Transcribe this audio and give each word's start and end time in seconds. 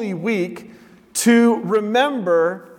Holy 0.00 0.14
Week 0.14 0.70
to 1.12 1.56
remember 1.56 2.70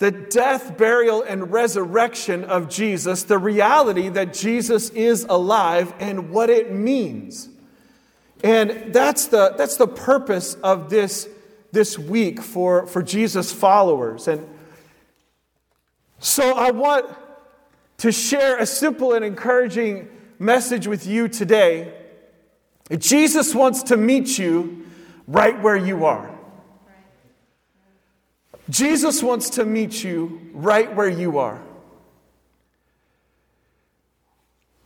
the 0.00 0.10
death, 0.10 0.76
burial, 0.76 1.22
and 1.22 1.50
resurrection 1.50 2.44
of 2.44 2.68
Jesus, 2.68 3.22
the 3.22 3.38
reality 3.38 4.10
that 4.10 4.34
Jesus 4.34 4.90
is 4.90 5.24
alive 5.30 5.94
and 5.98 6.28
what 6.28 6.50
it 6.50 6.70
means. 6.70 7.48
And 8.42 8.92
that's 8.92 9.28
the, 9.28 9.54
that's 9.56 9.78
the 9.78 9.86
purpose 9.86 10.56
of 10.56 10.90
this, 10.90 11.26
this 11.72 11.98
week 11.98 12.42
for, 12.42 12.86
for 12.86 13.02
Jesus 13.02 13.50
followers. 13.50 14.28
And 14.28 14.46
so 16.18 16.52
I 16.52 16.70
want 16.70 17.06
to 17.96 18.12
share 18.12 18.58
a 18.58 18.66
simple 18.66 19.14
and 19.14 19.24
encouraging 19.24 20.10
message 20.38 20.86
with 20.86 21.06
you 21.06 21.28
today. 21.28 21.94
Jesus 22.98 23.54
wants 23.54 23.84
to 23.84 23.96
meet 23.96 24.38
you 24.38 24.84
right 25.26 25.60
where 25.60 25.76
you 25.76 26.04
are. 26.04 26.30
Jesus 28.70 29.22
wants 29.22 29.50
to 29.50 29.64
meet 29.64 30.02
you 30.02 30.50
right 30.52 30.94
where 30.94 31.08
you 31.08 31.38
are. 31.38 31.60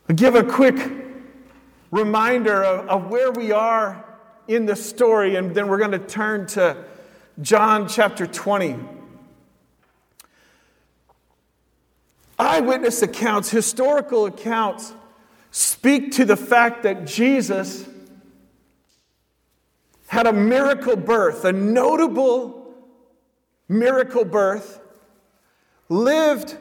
I'll 0.09 0.15
give 0.15 0.35
a 0.35 0.43
quick 0.43 0.75
reminder 1.91 2.63
of, 2.63 2.87
of 2.89 3.09
where 3.09 3.31
we 3.31 3.51
are 3.51 4.05
in 4.47 4.65
the 4.65 4.75
story, 4.75 5.35
and 5.35 5.53
then 5.55 5.67
we're 5.67 5.77
going 5.77 5.91
to 5.91 5.99
turn 5.99 6.47
to 6.47 6.83
John 7.41 7.87
chapter 7.87 8.25
20. 8.25 8.75
Eyewitness 12.37 13.01
accounts, 13.01 13.49
historical 13.49 14.25
accounts, 14.25 14.93
speak 15.51 16.11
to 16.13 16.25
the 16.25 16.35
fact 16.35 16.83
that 16.83 17.05
Jesus 17.05 17.87
had 20.09 20.25
a 20.25 20.33
miracle 20.33 20.95
birth, 20.95 21.45
a 21.45 21.53
notable 21.53 22.73
miracle 23.67 24.25
birth, 24.25 24.81
lived 25.87 26.57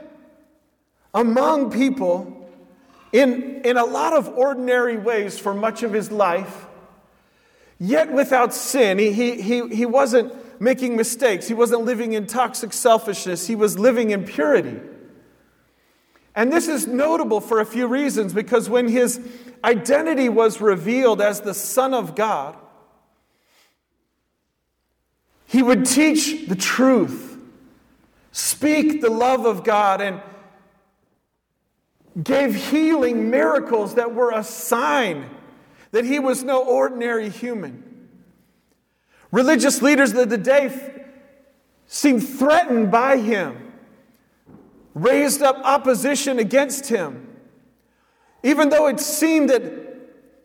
among 1.15 1.71
people 1.71 2.47
in, 3.11 3.63
in 3.65 3.79
a 3.79 3.85
lot 3.87 4.13
of 4.13 4.29
ordinary 4.29 4.99
ways 4.99 5.39
for 5.39 5.55
much 5.55 5.83
of 5.83 5.95
his 5.95 6.11
life, 6.13 6.67
yet 7.81 8.13
without 8.13 8.53
sin. 8.53 8.99
He, 8.99 9.13
he, 9.13 9.41
he, 9.41 9.69
he 9.69 9.87
wasn't 9.87 10.61
making 10.61 10.95
mistakes, 10.95 11.49
he 11.49 11.55
wasn't 11.55 11.87
living 11.87 12.13
in 12.13 12.27
toxic 12.27 12.75
selfishness, 12.75 13.47
he 13.47 13.55
was 13.55 13.79
living 13.79 14.11
in 14.11 14.25
purity. 14.25 14.79
And 16.35 16.53
this 16.53 16.69
is 16.69 16.87
notable 16.87 17.41
for 17.41 17.61
a 17.61 17.67
few 17.67 17.87
reasons 17.87 18.35
because 18.35 18.69
when 18.69 18.89
his 18.89 19.27
identity 19.65 20.29
was 20.29 20.61
revealed 20.61 21.23
as 21.23 21.41
the 21.41 21.55
Son 21.55 21.95
of 21.95 22.15
God, 22.15 22.55
he 25.49 25.63
would 25.63 25.87
teach 25.87 26.47
the 26.47 26.55
truth, 26.55 27.39
speak 28.33 29.01
the 29.01 29.09
love 29.09 29.47
of 29.47 29.65
God, 29.65 30.03
and 30.03 30.21
gave 32.23 32.55
healing 32.55 33.31
miracles 33.31 33.95
that 33.95 34.15
were 34.15 34.31
a 34.31 34.45
sign 34.45 35.25
that 35.91 36.05
he 36.05 36.19
was 36.19 36.45
no 36.45 36.63
ordinary 36.63 37.31
human. 37.31 37.83
Religious 39.33 39.81
leaders 39.81 40.13
of 40.13 40.29
the 40.29 40.37
day 40.37 41.07
seemed 41.87 42.29
threatened 42.29 42.91
by 42.91 43.17
him, 43.17 43.73
raised 44.93 45.41
up 45.41 45.57
opposition 45.65 46.39
against 46.39 46.91
him, 46.91 47.27
even 48.43 48.69
though 48.69 48.87
it 48.87 49.01
seemed 49.01 49.49
that 49.49 49.63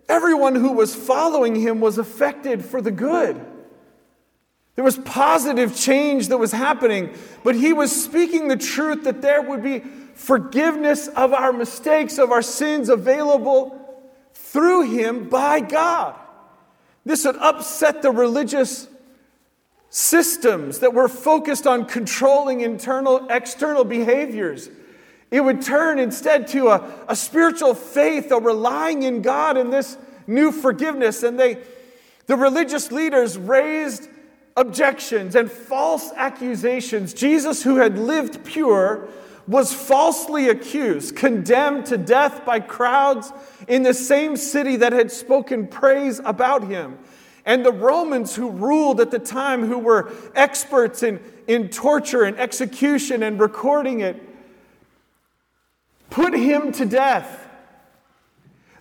everyone 0.08 0.56
who 0.56 0.72
was 0.72 0.96
following 0.96 1.56
him 1.56 1.82
was 1.82 1.98
affected 1.98 2.64
for 2.64 2.82
the 2.82 2.92
good. 2.92 3.46
There 4.76 4.84
was 4.84 4.98
positive 4.98 5.76
change 5.76 6.30
that 6.30 6.38
was 6.38 6.52
happening, 6.52 7.14
but 7.44 7.56
he 7.56 7.74
was 7.74 7.92
speaking 8.04 8.48
the 8.48 8.58
truth 8.58 9.04
that 9.04 9.22
there 9.22 9.42
would 9.42 9.62
be 9.62 9.80
forgiveness 10.16 11.08
of 11.08 11.34
our 11.34 11.54
mistakes, 11.54 12.18
of 12.18 12.32
our 12.32 12.42
sins 12.42 12.90
available 12.90 13.80
through 14.34 14.92
him 14.92 15.30
by 15.30 15.60
God. 15.60 16.16
This 17.06 17.26
would 17.26 17.36
upset 17.36 18.02
the 18.02 18.12
religious 18.12 18.88
systems 19.90 20.80
that 20.80 20.94
were 20.94 21.08
focused 21.08 21.68
on 21.68 21.86
controlling 21.86 22.62
internal, 22.62 23.28
external 23.30 23.84
behaviors. 23.84 24.70
It 25.30 25.42
would 25.42 25.62
turn 25.62 26.00
instead 26.00 26.48
to 26.50 26.70
a, 26.70 27.06
a 27.08 27.16
spiritual 27.16 27.76
faith, 27.76 28.32
a 28.32 28.40
relying 28.40 29.04
in 29.04 29.22
God 29.22 29.58
and 29.58 29.72
this 29.72 29.98
new 30.26 30.52
forgiveness. 30.52 31.22
And 31.22 31.40
they, 31.40 31.60
the 32.26 32.36
religious 32.36 32.92
leaders 32.92 33.38
raised 33.38 34.08
objections 34.56 35.36
and 35.36 35.52
false 35.52 36.12
accusations. 36.16 37.14
Jesus, 37.14 37.64
who 37.64 37.78
had 37.78 37.98
lived 37.98 38.44
pure, 38.44 39.08
was 39.48 39.74
falsely 39.74 40.48
accused, 40.50 41.16
condemned 41.16 41.86
to 41.88 41.98
death 41.98 42.46
by 42.46 42.60
crowds 42.60 43.32
in 43.68 43.84
the 43.84 43.94
same 43.94 44.38
city 44.38 44.78
that 44.78 44.94
had 44.94 45.12
spoken 45.12 45.68
praise 45.68 46.20
about 46.24 46.68
him. 46.68 46.98
And 47.46 47.66
the 47.66 47.74
Romans 47.74 48.36
who 48.36 48.50
ruled 48.50 49.02
at 49.02 49.12
the 49.12 49.20
time, 49.20 49.68
who 49.68 49.78
were 49.78 50.14
experts 50.34 51.04
in, 51.04 51.20
in 51.46 51.68
torture 51.68 52.24
and 52.24 52.40
execution 52.40 53.22
and 53.22 53.38
recording 53.40 54.00
it, 54.00 54.22
put 56.10 56.34
him 56.34 56.72
to 56.74 56.86
death. 56.86 57.40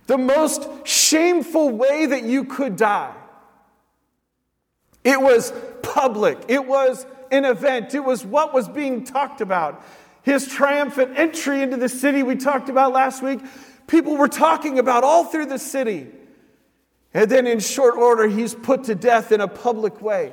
The 0.06 0.19
most 0.19 0.69
shameful 0.87 1.71
way 1.71 2.06
that 2.06 2.22
you 2.22 2.44
could 2.44 2.77
die. 2.77 3.15
It 5.05 5.21
was 5.21 5.53
public, 5.83 6.39
it 6.49 6.67
was 6.67 7.07
an 7.31 7.45
event, 7.45 7.95
it 7.95 8.05
was 8.05 8.25
what 8.25 8.55
was 8.55 8.69
being 8.69 9.05
talked 9.05 9.41
about. 9.41 9.85
His 10.23 10.47
triumphant 10.47 11.19
entry 11.19 11.63
into 11.63 11.77
the 11.77 11.89
city 11.89 12.23
we 12.23 12.37
talked 12.37 12.69
about 12.69 12.93
last 12.93 13.23
week, 13.23 13.41
people 13.87 14.17
were 14.17 14.29
talking 14.29 14.79
about 14.79 15.03
all 15.03 15.25
through 15.25 15.47
the 15.47 15.59
city. 15.59 16.07
And 17.15 17.31
then 17.31 17.47
in 17.47 17.59
short 17.59 17.97
order, 17.97 18.29
he's 18.29 18.55
put 18.55 18.85
to 18.85 18.95
death 18.95 19.33
in 19.33 19.41
a 19.41 19.49
public 19.49 20.01
way. 20.01 20.33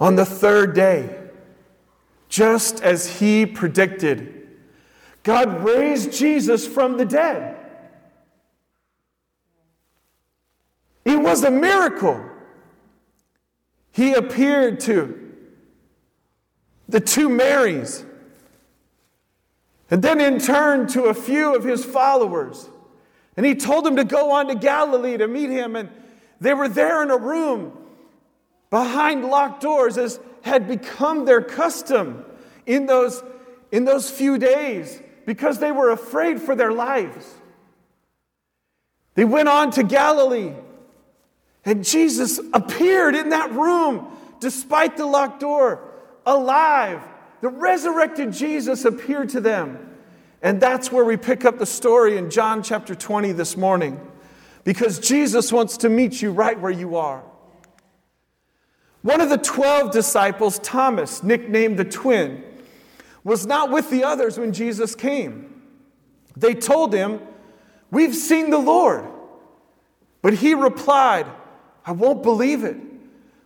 On 0.00 0.16
the 0.16 0.24
third 0.24 0.74
day, 0.74 1.16
just 2.28 2.82
as 2.82 3.18
he 3.18 3.46
predicted, 3.46 4.48
God 5.22 5.64
raised 5.64 6.12
Jesus 6.12 6.66
from 6.66 6.96
the 6.96 7.04
dead. 7.04 7.57
Was 11.18 11.42
a 11.44 11.50
miracle. 11.50 12.24
He 13.90 14.14
appeared 14.14 14.80
to 14.80 15.34
the 16.88 17.00
two 17.00 17.28
Marys, 17.28 18.04
and 19.90 20.02
then 20.02 20.20
in 20.20 20.38
turn 20.38 20.86
to 20.88 21.04
a 21.04 21.14
few 21.14 21.54
of 21.54 21.64
his 21.64 21.84
followers. 21.84 22.68
And 23.36 23.46
he 23.46 23.54
told 23.54 23.84
them 23.84 23.96
to 23.96 24.04
go 24.04 24.32
on 24.32 24.48
to 24.48 24.54
Galilee 24.54 25.16
to 25.16 25.28
meet 25.28 25.50
him. 25.50 25.76
And 25.76 25.90
they 26.40 26.54
were 26.54 26.68
there 26.68 27.02
in 27.02 27.10
a 27.10 27.16
room 27.16 27.72
behind 28.68 29.24
locked 29.24 29.62
doors, 29.62 29.96
as 29.96 30.18
had 30.42 30.66
become 30.66 31.24
their 31.24 31.40
custom 31.40 32.24
in 32.66 32.86
those, 32.86 33.22
in 33.70 33.84
those 33.84 34.10
few 34.10 34.38
days, 34.38 35.00
because 35.24 35.58
they 35.58 35.72
were 35.72 35.90
afraid 35.90 36.40
for 36.40 36.54
their 36.54 36.72
lives. 36.72 37.32
They 39.14 39.24
went 39.24 39.48
on 39.48 39.70
to 39.72 39.82
Galilee. 39.82 40.52
And 41.68 41.84
Jesus 41.84 42.40
appeared 42.54 43.14
in 43.14 43.28
that 43.28 43.52
room 43.52 44.08
despite 44.40 44.96
the 44.96 45.04
locked 45.04 45.40
door, 45.40 45.86
alive. 46.24 47.02
The 47.42 47.50
resurrected 47.50 48.32
Jesus 48.32 48.86
appeared 48.86 49.28
to 49.30 49.40
them. 49.42 49.78
And 50.40 50.62
that's 50.62 50.90
where 50.90 51.04
we 51.04 51.18
pick 51.18 51.44
up 51.44 51.58
the 51.58 51.66
story 51.66 52.16
in 52.16 52.30
John 52.30 52.62
chapter 52.62 52.94
20 52.94 53.32
this 53.32 53.54
morning. 53.54 54.00
Because 54.64 54.98
Jesus 54.98 55.52
wants 55.52 55.76
to 55.78 55.90
meet 55.90 56.22
you 56.22 56.30
right 56.32 56.58
where 56.58 56.72
you 56.72 56.96
are. 56.96 57.22
One 59.02 59.20
of 59.20 59.28
the 59.28 59.36
12 59.36 59.92
disciples, 59.92 60.58
Thomas, 60.60 61.22
nicknamed 61.22 61.76
the 61.76 61.84
twin, 61.84 62.44
was 63.24 63.44
not 63.44 63.70
with 63.70 63.90
the 63.90 64.04
others 64.04 64.38
when 64.38 64.54
Jesus 64.54 64.94
came. 64.94 65.62
They 66.34 66.54
told 66.54 66.94
him, 66.94 67.20
We've 67.90 68.14
seen 68.14 68.48
the 68.48 68.58
Lord. 68.58 69.06
But 70.22 70.32
he 70.32 70.54
replied, 70.54 71.26
I 71.88 71.92
won't 71.92 72.22
believe 72.22 72.64
it 72.64 72.76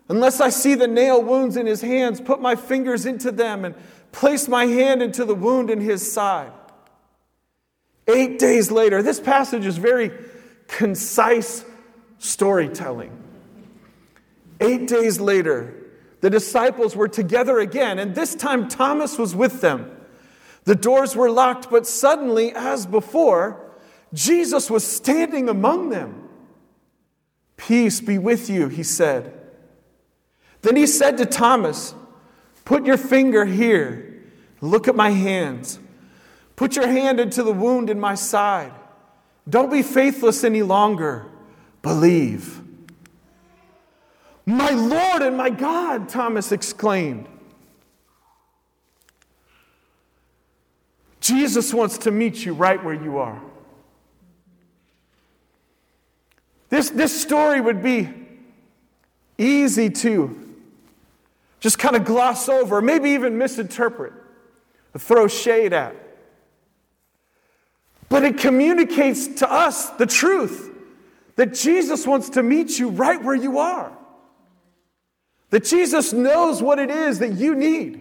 unless 0.09 0.41
I 0.41 0.49
see 0.49 0.75
the 0.75 0.89
nail 0.89 1.23
wounds 1.23 1.57
in 1.57 1.65
his 1.65 1.81
hands, 1.81 2.21
put 2.21 2.43
my 2.43 2.57
fingers 2.57 3.07
into 3.07 3.31
them, 3.31 3.65
and 3.65 3.77
place 4.11 4.49
my 4.49 4.67
hand 4.67 5.01
into 5.01 5.25
the 5.25 5.35
wound 5.35 5.71
in 5.71 5.81
his 5.81 6.13
side. 6.13 6.51
Eight 8.09 8.41
days 8.41 8.73
later, 8.73 9.01
this 9.01 9.21
passage 9.21 9.65
is 9.65 9.79
very 9.79 10.11
concise 10.67 11.65
storytelling. 12.19 13.17
Eight 14.61 14.89
days 14.89 15.21
later, 15.21 15.75
the 16.21 16.29
disciples 16.29 16.97
were 16.97 17.09
together 17.09 17.61
again, 17.61 18.01
and 18.01 18.13
this 18.13 18.35
time 18.35 18.67
Thomas 18.67 19.19
was 19.19 19.37
with 19.37 19.61
them. 19.61 19.89
The 20.65 20.75
doors 20.75 21.15
were 21.15 21.31
locked, 21.31 21.71
but 21.71 21.87
suddenly, 21.87 22.53
as 22.53 22.87
before, 22.87 23.71
Jesus 24.13 24.69
was 24.69 24.85
standing 24.85 25.49
among 25.49 25.91
them. 25.91 26.22
Peace 27.67 28.01
be 28.01 28.19
with 28.19 28.51
you, 28.51 28.67
he 28.67 28.83
said. 28.83 29.33
Then 30.63 30.75
he 30.75 30.85
said 30.85 31.17
to 31.19 31.27
Thomas, 31.27 31.95
Put 32.65 32.85
your 32.85 32.97
finger 32.97 33.45
here. 33.45 34.25
Look 34.61 34.89
at 34.89 34.97
my 34.97 35.11
hands. 35.11 35.79
Put 36.57 36.75
your 36.75 36.89
hand 36.89 37.21
into 37.21 37.45
the 37.45 37.53
wound 37.53 37.89
in 37.89 38.01
my 38.01 38.17
side. 38.17 38.73
Don't 39.49 39.71
be 39.71 39.83
faithless 39.83 40.43
any 40.43 40.63
longer. 40.63 41.27
Believe. 41.83 42.61
My 44.45 44.71
Lord 44.71 45.23
and 45.23 45.37
my 45.37 45.51
God, 45.51 46.09
Thomas 46.09 46.51
exclaimed. 46.51 47.29
Jesus 51.21 51.73
wants 51.73 51.99
to 51.99 52.11
meet 52.11 52.45
you 52.45 52.55
right 52.55 52.83
where 52.83 52.95
you 52.95 53.19
are. 53.19 53.41
This, 56.73 56.89
this 56.89 57.21
story 57.21 57.61
would 57.61 57.83
be 57.83 58.09
easy 59.37 59.91
to 59.91 60.57
just 61.61 61.79
kind 61.79 61.95
of 61.95 62.07
gloss 62.07 62.49
over, 62.49 62.81
maybe 62.81 63.11
even 63.11 63.37
misinterpret, 63.37 64.15
throw 64.97 65.29
shade 65.29 65.75
at. 65.75 65.95
But 68.09 68.25
it 68.25 68.39
communicates 68.39 69.29
to 69.41 69.53
us 69.53 69.91
the 69.91 70.07
truth 70.07 70.75
that 71.37 71.53
Jesus 71.53 72.07
wants 72.07 72.31
to 72.31 72.43
meet 72.43 72.79
you 72.79 72.89
right 72.89 73.23
where 73.23 73.35
you 73.35 73.59
are. 73.59 73.93
That 75.51 75.65
Jesus 75.65 76.15
knows 76.15 76.63
what 76.63 76.79
it 76.79 76.91
is 76.91 77.19
that 77.19 77.35
you 77.35 77.55
need, 77.55 78.01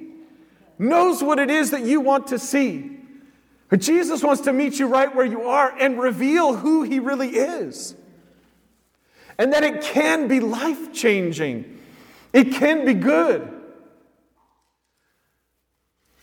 knows 0.80 1.22
what 1.22 1.40
it 1.40 1.52
is 1.52 1.72
that 1.72 1.82
you 1.82 2.00
want 2.00 2.28
to 2.28 2.40
see. 2.40 3.00
But 3.68 3.82
Jesus 3.82 4.24
wants 4.24 4.44
to 4.44 4.54
meet 4.54 4.80
you 4.80 4.88
right 4.88 5.14
where 5.14 5.26
you 5.26 5.42
are 5.42 5.78
and 5.78 6.00
reveal 6.00 6.56
who 6.56 6.84
he 6.84 7.02
really 7.02 7.32
is. 7.32 7.96
And 9.42 9.54
that 9.54 9.64
it 9.64 9.82
can 9.82 10.28
be 10.28 10.40
life 10.40 10.94
changing, 10.94 11.80
it 12.32 12.52
can 12.54 12.86
be 12.86 12.94
good. 12.94 13.52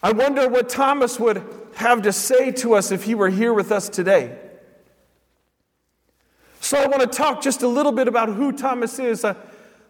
I 0.00 0.12
wonder 0.12 0.49
what 0.49 0.69
Thomas 0.69 1.19
would 1.19 1.43
have 1.75 2.03
to 2.03 2.12
say 2.12 2.53
to 2.53 2.75
us 2.75 2.93
if 2.93 3.03
he 3.03 3.17
were 3.17 3.29
here 3.29 3.53
with 3.53 3.73
us 3.73 3.88
today. 3.88 4.38
So 6.61 6.79
I 6.79 6.87
want 6.87 7.00
to 7.00 7.09
talk 7.09 7.43
just 7.43 7.62
a 7.62 7.67
little 7.67 7.91
bit 7.91 8.06
about 8.06 8.29
who 8.29 8.53
Thomas 8.53 9.00
is, 9.00 9.25
uh, 9.25 9.35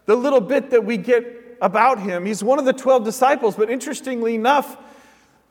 the 0.07 0.17
little 0.17 0.41
bit 0.41 0.71
that 0.71 0.87
we 0.87 0.97
get 0.97 1.59
about 1.61 2.01
him. 2.01 2.25
He's 2.25 2.43
one 2.43 2.59
of 2.59 2.65
the 2.65 2.73
12 2.73 3.05
disciples, 3.05 3.57
but 3.57 3.69
interestingly 3.69 4.37
enough, 4.37 4.79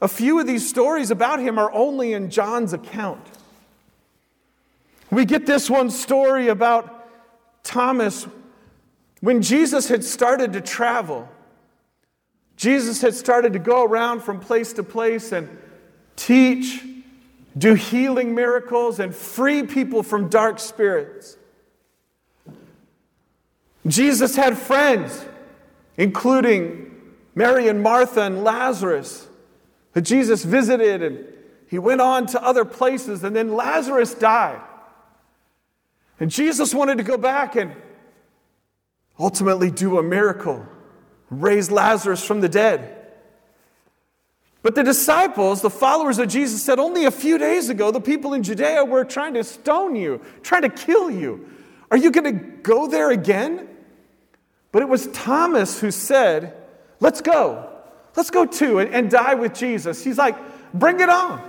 a 0.02 0.08
few 0.08 0.40
of 0.40 0.48
these 0.48 0.68
stories 0.68 1.12
about 1.12 1.40
him 1.40 1.60
are 1.60 1.72
only 1.72 2.14
in 2.14 2.32
John's 2.32 2.74
account. 2.74 3.24
We 5.12 5.26
get 5.26 5.46
this 5.46 5.70
one 5.70 5.92
story 5.92 6.48
about 6.48 6.97
Thomas 7.68 8.26
when 9.20 9.42
Jesus 9.42 9.90
had 9.90 10.04
started 10.04 10.54
to 10.54 10.62
travel. 10.62 11.28
Jesus 12.56 13.02
had 13.02 13.14
started 13.14 13.54
to 13.54 13.60
go 13.60 13.84
around 13.84 14.22
from 14.22 14.40
place 14.40 14.74
to 14.74 14.84
place 14.84 15.32
and 15.32 15.50
teach, 16.16 16.84
do 17.58 17.74
healing 17.74 18.34
miracles, 18.34 19.00
and 19.00 19.14
free 19.14 19.64
people 19.64 20.02
from 20.02 20.30
dark 20.30 20.60
spirits. 20.60 21.38
Jesus 23.86 24.36
had 24.36 24.58
friends, 24.58 25.26
including 25.98 26.96
Mary 27.36 27.68
and 27.68 27.84
Martha 27.84 28.22
and 28.22 28.44
Lazarus, 28.44 29.28
that 29.94 30.02
Jesus 30.02 30.44
visited, 30.46 31.04
and 31.04 31.26
he 31.68 31.80
went 31.80 32.00
on 32.00 32.28
to 32.28 32.42
other 32.42 32.64
places, 32.66 33.24
and 33.24 33.36
then 33.36 33.54
Lazarus 33.54 34.14
died. 34.14 34.62
And 36.20 36.32
Jesus 36.32 36.74
wanted 36.74 36.98
to 36.98 37.04
go 37.04 37.18
back 37.18 37.56
and 37.56 37.76
ultimately 39.20 39.72
do 39.72 39.98
a 40.00 40.04
miracle 40.04 40.66
raise 41.30 41.70
Lazarus 41.70 42.24
from 42.24 42.42
the 42.42 42.50
dead. 42.50 42.94
But 44.62 44.76
the 44.76 44.84
disciples, 44.84 45.62
the 45.62 45.70
followers 45.70 46.20
of 46.20 46.28
Jesus, 46.28 46.64
said 46.64 46.80
only 46.80 47.06
a 47.06 47.12
few 47.12 47.38
days 47.38 47.70
ago 47.70 47.92
the 47.92 48.02
people 48.02 48.34
in 48.34 48.44
Judea 48.44 48.84
were 48.86 49.06
trying 49.06 49.34
to 49.36 49.44
stone 49.44 49.96
you, 49.96 50.22
trying 50.42 50.64
to 50.64 50.70
kill 50.70 51.10
you. 51.10 51.50
Are 51.92 51.98
you 51.98 52.12
going 52.12 52.26
to 52.26 52.44
go 52.62 52.88
there 52.88 53.12
again? 53.12 53.68
But 54.72 54.82
it 54.82 54.90
was 54.90 55.08
Thomas 55.08 55.80
who 55.80 55.92
said, 55.92 56.54
Let's 57.00 57.22
go. 57.22 57.70
Let's 58.16 58.32
go 58.32 58.46
too 58.46 58.80
and, 58.80 58.94
and 58.94 59.10
die 59.12 59.36
with 59.36 59.54
Jesus. 59.54 60.04
He's 60.04 60.18
like, 60.18 60.36
Bring 60.74 61.00
it 61.00 61.10
on. 61.10 61.42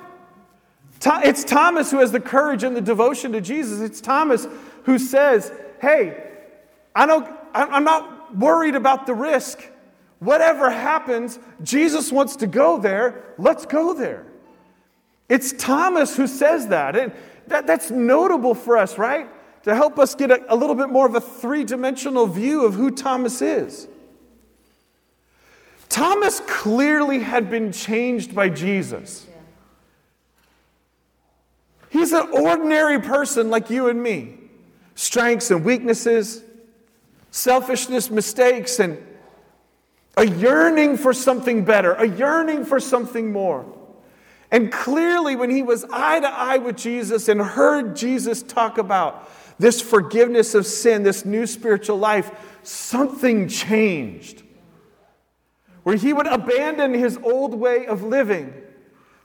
It's 1.05 1.45
Thomas 1.45 1.91
who 1.91 1.99
has 1.99 2.12
the 2.12 2.21
courage 2.21 2.65
and 2.65 2.75
the 2.75 2.81
devotion 2.81 3.33
to 3.33 3.41
Jesus. 3.41 3.81
It's 3.81 4.00
Thomas 4.00 4.47
who 4.85 4.99
says, 4.99 5.53
Hey, 5.81 6.25
I 6.95 7.06
don't, 7.06 7.29
I'm 7.55 7.85
not 7.85 8.37
worried 8.37 8.75
about 8.75 9.06
the 9.06 9.15
risk. 9.15 9.62
Whatever 10.19 10.71
happens, 10.71 11.39
Jesus 11.62 12.11
wants 12.11 12.37
to 12.37 12.47
go 12.47 12.79
there. 12.79 13.35
Let's 13.39 13.67
go 13.67 13.95
there. 13.95 14.27
It's 15.29 15.53
Thomas 15.53 16.17
who 16.17 16.27
says 16.27 16.69
that. 16.69 16.97
And 16.97 17.12
that, 17.47 17.67
that's 17.67 17.91
notable 17.91 18.55
for 18.55 18.77
us, 18.77 18.99
right? 18.99 19.29
To 19.62 19.75
help 19.75 19.99
us 19.99 20.17
get 20.17 20.31
a, 20.33 20.53
a 20.53 20.56
little 20.56 20.75
bit 20.75 20.89
more 20.89 21.06
of 21.06 21.15
a 21.15 21.21
three 21.21 21.65
dimensional 21.65 22.27
view 22.27 22.65
of 22.65 22.75
who 22.75 22.91
Thomas 22.91 23.41
is. 23.41 23.87
Thomas 25.89 26.41
clearly 26.41 27.21
had 27.21 27.49
been 27.49 27.71
changed 27.71 28.35
by 28.35 28.49
Jesus. 28.49 29.28
He's 31.90 32.12
an 32.12 32.29
ordinary 32.32 33.00
person 33.00 33.50
like 33.50 33.70
you 33.70 33.88
and 33.88 34.02
me, 34.02 34.38
strengths 34.94 35.50
and 35.50 35.64
weaknesses, 35.64 36.43
selfishness, 37.31 38.11
mistakes, 38.11 38.79
and 38.79 39.05
a 40.17 40.26
yearning 40.26 40.96
for 40.96 41.12
something 41.12 41.64
better, 41.64 41.93
a 41.94 42.06
yearning 42.06 42.64
for 42.64 42.81
something 42.81 43.32
more. 43.32 43.64
And 44.50 44.73
clearly, 44.73 45.37
when 45.37 45.50
he 45.50 45.62
was 45.62 45.85
eye 45.93 46.20
to 46.20 46.29
eye 46.29 46.58
with 46.58 46.76
Jesus 46.76 47.29
and 47.29 47.40
heard 47.40 47.94
Jesus 47.94 48.43
talk 48.43 48.79
about 48.79 49.31
this 49.58 49.81
forgiveness 49.81 50.55
of 50.55 50.67
sin, 50.67 51.02
this 51.02 51.25
new 51.25 51.46
spiritual 51.46 51.99
life, 51.99 52.31
something 52.62 53.49
changed. 53.49 54.43
Where 55.82 55.96
he 55.96 56.12
would 56.12 56.26
abandon 56.26 56.94
his 56.94 57.19
old 57.23 57.55
way 57.55 57.87
of 57.87 58.02
living 58.02 58.52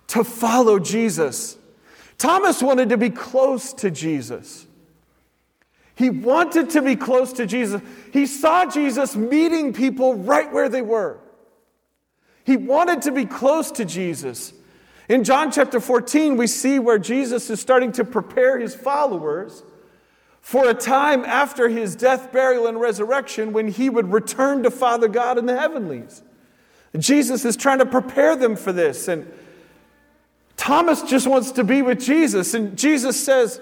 to 0.08 0.24
follow 0.24 0.80
Jesus. 0.80 1.58
Thomas 2.18 2.62
wanted 2.62 2.90
to 2.90 2.98
be 2.98 3.10
close 3.10 3.74
to 3.74 3.92
Jesus. 3.92 4.66
He 5.96 6.10
wanted 6.10 6.72
to 6.72 6.82
be 6.82 6.96
close 6.96 7.34
to 7.34 7.46
Jesus. 7.46 7.82
He 8.12 8.26
saw 8.26 8.66
Jesus 8.66 9.16
meeting 9.16 9.74
people 9.74 10.16
right 10.16 10.52
where 10.52 10.70
they 10.70 10.82
were. 10.82 11.20
He 12.44 12.58
wanted 12.58 13.04
to 13.04 13.12
be 13.12 13.26
close 13.26 13.72
to 13.74 13.86
Jesus. 13.86 14.54
In 15.08 15.24
John 15.24 15.52
chapter 15.52 15.80
14, 15.80 16.38
we 16.38 16.48
see 16.48 16.80
where 16.80 16.98
Jesus 16.98 17.50
is 17.50 17.60
starting 17.60 17.92
to 17.94 18.04
prepare 18.04 18.58
his 18.58 18.74
followers 18.76 19.64
for 20.42 20.70
a 20.70 20.74
time 20.74 21.24
after 21.24 21.70
his 21.70 21.96
death, 21.96 22.32
burial, 22.32 22.68
and 22.68 22.80
resurrection 22.80 23.54
when 23.54 23.68
he 23.68 23.90
would 23.90 24.12
return 24.12 24.64
to 24.64 24.72
Father 24.72 25.08
God 25.08 25.38
in 25.38 25.46
the 25.46 25.58
heavenlies. 25.58 26.22
Jesus 26.98 27.46
is 27.46 27.56
trying 27.56 27.80
to 27.80 27.86
prepare 27.86 28.36
them 28.36 28.56
for 28.56 28.74
this. 28.74 29.08
And 29.08 29.32
Thomas 30.58 31.02
just 31.04 31.28
wants 31.28 31.52
to 31.54 31.64
be 31.64 31.82
with 31.82 32.00
Jesus. 32.00 32.54
And 32.54 32.78
Jesus 32.78 33.22
says, 33.24 33.60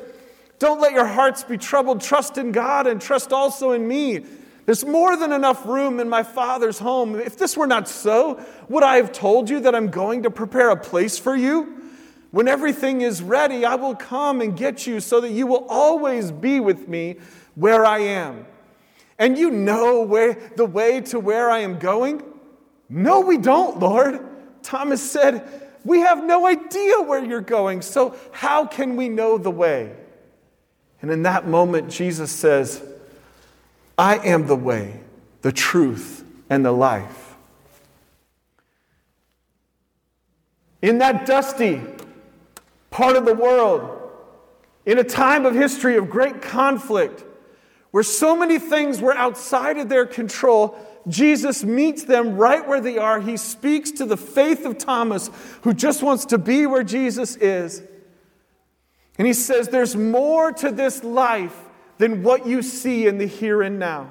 don't 0.60 0.80
let 0.80 0.94
your 0.94 1.08
hearts 1.08 1.44
be 1.44 1.58
troubled. 1.58 2.02
Trust 2.02 2.38
in 2.38 2.52
God 2.52 2.86
and 2.86 3.02
trust 3.02 3.34
also 3.34 3.72
in 3.72 3.88
me. 3.88 4.24
There's 4.68 4.86
more 4.86 5.18
than 5.18 5.32
enough 5.32 5.66
room 5.66 6.00
in 6.00 6.08
my 6.08 6.22
Father's 6.22 6.78
home. 6.78 7.20
If 7.20 7.38
this 7.38 7.58
were 7.58 7.66
not 7.66 7.88
so, 7.88 8.40
would 8.70 8.84
I 8.84 8.98
have 8.98 9.12
told 9.12 9.50
you 9.50 9.62
that 9.62 9.74
I'm 9.74 9.90
going 9.90 10.24
to 10.24 10.30
prepare 10.30 10.70
a 10.70 10.78
place 10.78 11.18
for 11.18 11.36
you? 11.36 11.82
When 12.30 12.48
everything 12.48 13.02
is 13.02 13.24
ready, 13.24 13.66
I 13.66 13.76
will 13.76 13.96
come 13.96 14.40
and 14.40 14.56
get 14.56 14.86
you 14.86 15.00
so 15.00 15.20
that 15.22 15.32
you 15.32 15.48
will 15.48 15.66
always 15.68 16.32
be 16.32 16.60
with 16.60 16.88
me 16.88 17.18
where 17.56 17.84
I 17.84 18.00
am. 18.00 18.46
And 19.18 19.38
you 19.38 19.50
know 19.50 20.02
where 20.02 20.34
the 20.56 20.66
way 20.66 21.02
to 21.02 21.20
where 21.20 21.50
I 21.50 21.60
am 21.60 21.80
going? 21.80 22.24
No, 22.88 23.22
we 23.22 23.38
don't, 23.38 23.80
Lord. 23.80 24.20
Thomas 24.62 25.02
said, 25.02 25.71
We 25.84 26.00
have 26.02 26.24
no 26.24 26.46
idea 26.46 27.02
where 27.02 27.24
you're 27.24 27.42
going, 27.42 27.82
so 27.82 28.16
how 28.32 28.66
can 28.66 28.96
we 28.96 29.10
know 29.10 29.38
the 29.38 29.52
way? 29.52 29.96
And 31.02 31.10
in 31.10 31.24
that 31.24 31.48
moment, 31.48 31.90
Jesus 31.90 32.32
says, 32.32 32.84
I 33.98 34.18
am 34.18 34.48
the 34.48 34.56
way, 34.56 35.00
the 35.42 35.52
truth, 35.52 36.24
and 36.50 36.64
the 36.64 36.72
life. 36.72 37.36
In 40.82 41.00
that 41.00 41.26
dusty 41.26 41.82
part 42.90 43.16
of 43.16 43.26
the 43.26 43.34
world, 43.34 43.98
in 44.86 44.98
a 44.98 45.04
time 45.04 45.46
of 45.46 45.56
history 45.56 45.98
of 45.98 46.10
great 46.10 46.42
conflict, 46.42 47.24
where 47.92 48.04
so 48.04 48.36
many 48.36 48.58
things 48.58 49.02
were 49.02 49.14
outside 49.14 49.78
of 49.78 49.90
their 49.90 50.06
control, 50.06 50.78
Jesus 51.08 51.64
meets 51.64 52.04
them 52.04 52.38
right 52.38 52.68
where 52.68 52.82
they 52.82 52.98
are. 52.98 53.20
He 53.20 53.38
speaks 53.38 53.92
to 53.92 54.06
the 54.06 54.18
faith 54.18 54.66
of 54.66 54.78
Thomas, 54.78 55.30
who 55.62 55.74
just 55.74 56.04
wants 56.04 56.26
to 56.26 56.38
be 56.38 56.66
where 56.66 56.84
Jesus 56.84 57.36
is. 57.36 57.82
And 59.18 59.28
he 59.28 59.34
says, 59.34 59.68
There's 59.68 59.96
more 59.96 60.52
to 60.54 60.72
this 60.72 61.04
life 61.04 61.58
than 61.98 62.24
what 62.24 62.46
you 62.46 62.62
see 62.62 63.08
in 63.08 63.18
the 63.18 63.26
here 63.26 63.62
and 63.62 63.80
now. 63.80 64.10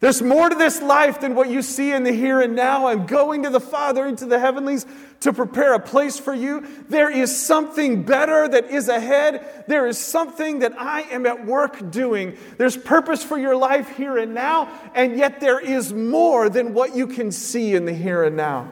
There's 0.00 0.22
more 0.22 0.48
to 0.48 0.54
this 0.54 0.80
life 0.80 1.20
than 1.20 1.34
what 1.34 1.50
you 1.50 1.60
see 1.60 1.92
in 1.92 2.04
the 2.04 2.12
here 2.12 2.40
and 2.40 2.54
now. 2.54 2.86
I'm 2.86 3.06
going 3.06 3.42
to 3.42 3.50
the 3.50 3.58
Father 3.58 4.06
into 4.06 4.26
the 4.26 4.38
heavenlies 4.38 4.86
to 5.20 5.32
prepare 5.32 5.74
a 5.74 5.80
place 5.80 6.20
for 6.20 6.32
you. 6.32 6.64
There 6.88 7.10
is 7.10 7.36
something 7.36 8.04
better 8.04 8.46
that 8.46 8.70
is 8.70 8.88
ahead. 8.88 9.64
There 9.66 9.88
is 9.88 9.98
something 9.98 10.60
that 10.60 10.80
I 10.80 11.00
am 11.02 11.26
at 11.26 11.44
work 11.44 11.90
doing. 11.90 12.36
There's 12.58 12.76
purpose 12.76 13.24
for 13.24 13.36
your 13.36 13.56
life 13.56 13.96
here 13.96 14.18
and 14.18 14.34
now, 14.34 14.68
and 14.94 15.18
yet 15.18 15.40
there 15.40 15.58
is 15.58 15.92
more 15.92 16.48
than 16.48 16.74
what 16.74 16.94
you 16.94 17.08
can 17.08 17.32
see 17.32 17.74
in 17.74 17.84
the 17.84 17.92
here 17.92 18.22
and 18.22 18.36
now. 18.36 18.70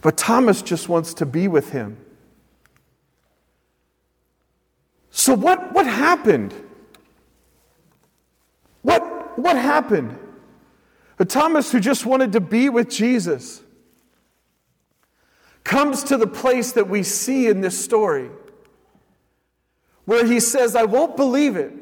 But 0.00 0.16
Thomas 0.16 0.60
just 0.60 0.88
wants 0.88 1.14
to 1.14 1.26
be 1.26 1.46
with 1.46 1.70
him. 1.70 1.98
So, 5.12 5.34
what, 5.34 5.72
what 5.72 5.86
happened? 5.86 6.52
What, 8.82 9.15
what 9.36 9.56
happened? 9.56 10.18
A 11.18 11.24
Thomas 11.24 11.72
who 11.72 11.80
just 11.80 12.04
wanted 12.04 12.32
to 12.32 12.40
be 12.40 12.68
with 12.68 12.90
Jesus 12.90 13.62
comes 15.64 16.04
to 16.04 16.16
the 16.16 16.26
place 16.26 16.72
that 16.72 16.88
we 16.88 17.02
see 17.02 17.48
in 17.48 17.60
this 17.60 17.82
story 17.82 18.30
where 20.04 20.24
he 20.24 20.40
says, 20.40 20.76
I 20.76 20.84
won't 20.84 21.16
believe 21.16 21.56
it 21.56 21.72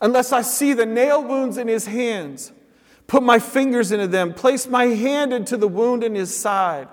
unless 0.00 0.32
I 0.32 0.42
see 0.42 0.72
the 0.72 0.86
nail 0.86 1.22
wounds 1.22 1.56
in 1.56 1.68
his 1.68 1.86
hands, 1.86 2.52
put 3.06 3.22
my 3.22 3.38
fingers 3.38 3.92
into 3.92 4.08
them, 4.08 4.34
place 4.34 4.66
my 4.66 4.86
hand 4.86 5.32
into 5.32 5.56
the 5.56 5.68
wound 5.68 6.02
in 6.02 6.14
his 6.14 6.36
side. 6.36 6.88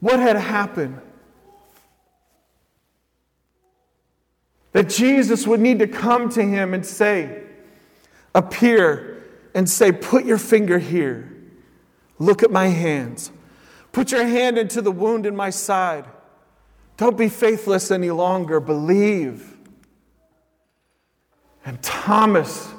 What 0.00 0.18
had 0.18 0.36
happened? 0.36 1.00
That 4.72 4.88
Jesus 4.88 5.46
would 5.46 5.60
need 5.60 5.80
to 5.80 5.86
come 5.86 6.28
to 6.30 6.42
him 6.42 6.74
and 6.74 6.86
say, 6.86 7.42
appear 8.34 9.24
and 9.54 9.68
say, 9.68 9.92
Put 9.92 10.24
your 10.24 10.38
finger 10.38 10.78
here. 10.78 11.32
Look 12.18 12.42
at 12.42 12.50
my 12.50 12.68
hands. 12.68 13.32
Put 13.92 14.12
your 14.12 14.26
hand 14.26 14.58
into 14.58 14.80
the 14.82 14.92
wound 14.92 15.26
in 15.26 15.34
my 15.34 15.50
side. 15.50 16.04
Don't 16.96 17.16
be 17.16 17.28
faithless 17.28 17.90
any 17.90 18.10
longer. 18.10 18.60
Believe. 18.60 19.56
And 21.64 21.82
Thomas 21.82 22.70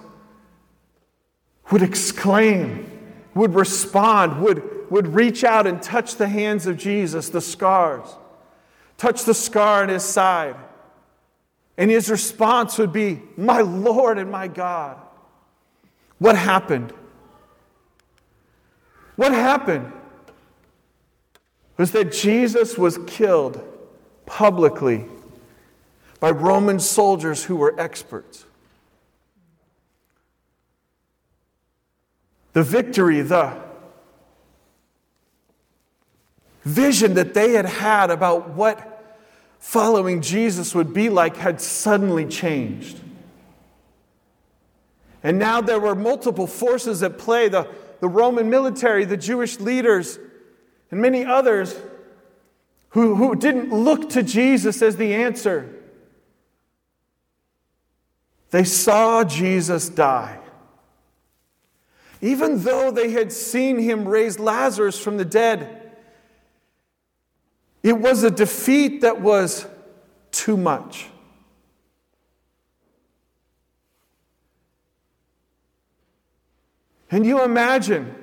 would 1.72 1.82
exclaim, 1.82 2.90
would 3.34 3.54
respond, 3.56 4.42
would, 4.42 4.90
would 4.92 5.08
reach 5.08 5.44
out 5.44 5.68
and 5.68 5.82
touch 5.82 6.16
the 6.16 6.28
hands 6.28 6.68
of 6.68 6.78
Jesus, 6.78 7.30
the 7.30 7.42
scars, 7.42 8.16
touch 8.98 9.24
the 9.24 9.34
scar 9.34 9.84
in 9.84 9.90
his 9.90 10.04
side. 10.04 10.56
And 11.78 11.90
his 11.90 12.10
response 12.10 12.78
would 12.78 12.94
be, 12.94 13.22
My 13.38 13.62
Lord 13.62 14.18
and 14.18 14.30
my 14.30 14.48
God. 14.48 14.98
What 16.20 16.38
happened? 16.38 16.94
What 19.16 19.32
happened 19.32 19.92
was 21.78 21.92
that 21.92 22.12
Jesus 22.12 22.78
was 22.78 23.00
killed 23.08 23.60
publicly 24.26 25.06
by 26.20 26.30
Roman 26.30 26.80
soldiers 26.80 27.44
who 27.46 27.56
were 27.56 27.74
experts. 27.80 28.46
The 32.54 32.64
victory, 32.64 33.22
the 33.22 33.58
vision 36.64 37.16
that 37.16 37.34
they 37.34 37.54
had 37.54 37.66
had 37.66 38.12
about 38.12 38.50
what 38.50 38.91
following 39.62 40.22
Jesus 40.22 40.74
would 40.74 40.92
be 40.92 41.08
like 41.08 41.38
had 41.38 41.62
suddenly 41.62 42.26
changed. 42.26 43.00
And 45.24 45.38
now 45.38 45.62
there 45.62 45.80
were 45.80 45.96
multiple 45.96 46.48
forces 46.48 47.04
at 47.04 47.20
play 47.20 47.48
the, 47.48 47.70
the 48.00 48.10
Roman 48.10 48.50
military, 48.50 49.06
the 49.06 49.16
Jewish 49.16 49.60
leaders, 49.60 50.18
and 50.90 51.00
many 51.00 51.24
others 51.24 51.80
who, 52.90 53.16
who 53.16 53.36
didn't 53.36 53.72
look 53.72 54.10
to 54.10 54.24
Jesus 54.24 54.82
as 54.82 54.98
the 54.98 55.14
answer. 55.14 55.74
They 58.50 58.64
saw 58.64 59.24
Jesus 59.24 59.90
die. 59.90 60.40
Even 62.20 62.64
though 62.64 62.90
they 62.90 63.12
had 63.12 63.32
seen 63.32 63.78
him 63.78 64.08
raise 64.08 64.40
Lazarus 64.40 65.00
from 65.00 65.18
the 65.18 65.26
dead, 65.26 65.81
it 67.84 67.98
was 67.98 68.24
a 68.24 68.32
defeat 68.32 69.02
that 69.02 69.22
was 69.22 69.66
too 70.32 70.58
much. 70.58 71.08
And 77.10 77.26
you 77.26 77.44
imagine, 77.44 78.16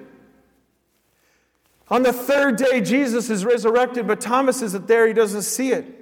on 1.88 2.02
the 2.02 2.12
third 2.12 2.56
day, 2.56 2.80
Jesus 2.80 3.28
is 3.28 3.44
resurrected, 3.44 4.06
but 4.06 4.20
Thomas 4.20 4.62
isn't 4.62 4.86
there, 4.86 5.06
he 5.06 5.12
doesn't 5.12 5.42
see 5.42 5.72
it. 5.72 5.94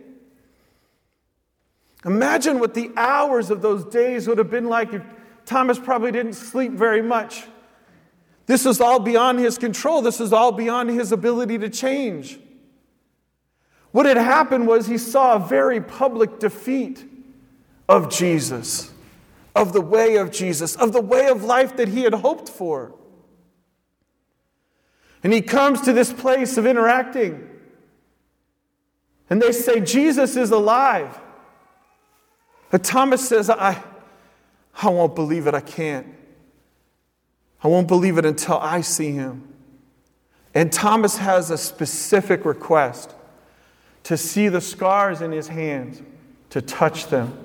Imagine 2.04 2.60
what 2.60 2.75
the 2.75 2.92
hours 2.96 3.50
of 3.50 3.62
those 3.62 3.84
days 3.84 4.28
would 4.28 4.38
have 4.38 4.50
been 4.50 4.68
like 4.68 4.92
if 4.92 5.02
Thomas 5.44 5.78
probably 5.78 6.12
didn't 6.12 6.34
sleep 6.34 6.72
very 6.72 7.02
much. 7.02 7.44
This 8.46 8.64
is 8.64 8.80
all 8.80 9.00
beyond 9.00 9.40
his 9.40 9.58
control, 9.58 10.02
this 10.02 10.20
is 10.20 10.32
all 10.32 10.52
beyond 10.52 10.90
his 10.90 11.10
ability 11.10 11.58
to 11.58 11.68
change. 11.68 12.38
What 13.96 14.04
had 14.04 14.18
happened 14.18 14.66
was 14.66 14.88
he 14.88 14.98
saw 14.98 15.36
a 15.36 15.38
very 15.38 15.80
public 15.80 16.38
defeat 16.38 17.02
of 17.88 18.10
Jesus, 18.10 18.92
of 19.54 19.72
the 19.72 19.80
way 19.80 20.16
of 20.16 20.30
Jesus, 20.30 20.76
of 20.76 20.92
the 20.92 21.00
way 21.00 21.28
of 21.28 21.44
life 21.44 21.78
that 21.78 21.88
he 21.88 22.02
had 22.02 22.12
hoped 22.12 22.46
for. 22.46 22.92
And 25.24 25.32
he 25.32 25.40
comes 25.40 25.80
to 25.80 25.94
this 25.94 26.12
place 26.12 26.58
of 26.58 26.66
interacting. 26.66 27.48
And 29.30 29.40
they 29.40 29.50
say, 29.50 29.80
Jesus 29.80 30.36
is 30.36 30.50
alive. 30.50 31.18
But 32.70 32.84
Thomas 32.84 33.26
says, 33.26 33.48
I, 33.48 33.82
I 34.74 34.90
won't 34.90 35.14
believe 35.14 35.46
it. 35.46 35.54
I 35.54 35.62
can't. 35.62 36.06
I 37.64 37.68
won't 37.68 37.88
believe 37.88 38.18
it 38.18 38.26
until 38.26 38.58
I 38.58 38.82
see 38.82 39.12
him. 39.12 39.54
And 40.52 40.70
Thomas 40.70 41.16
has 41.16 41.50
a 41.50 41.56
specific 41.56 42.44
request 42.44 43.14
to 44.06 44.16
see 44.16 44.48
the 44.48 44.60
scars 44.60 45.20
in 45.20 45.32
his 45.32 45.48
hands, 45.48 46.00
to 46.50 46.62
touch 46.62 47.08
them, 47.08 47.44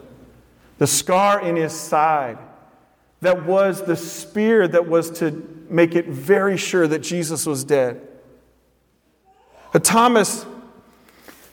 the 0.77 0.86
scar 0.86 1.41
in 1.41 1.56
his 1.56 1.74
side 1.74 2.38
that 3.22 3.48
was 3.48 3.82
the 3.82 3.96
spear 3.96 4.68
that 4.68 4.88
was 4.88 5.10
to 5.10 5.65
make 5.72 5.96
it 5.96 6.06
very 6.06 6.58
sure 6.58 6.88
that 6.88 7.00
Jesus 7.00 7.48
was 7.48 7.63
dead. 7.63 8.08
But 9.74 9.84
Thomas, 9.84 10.46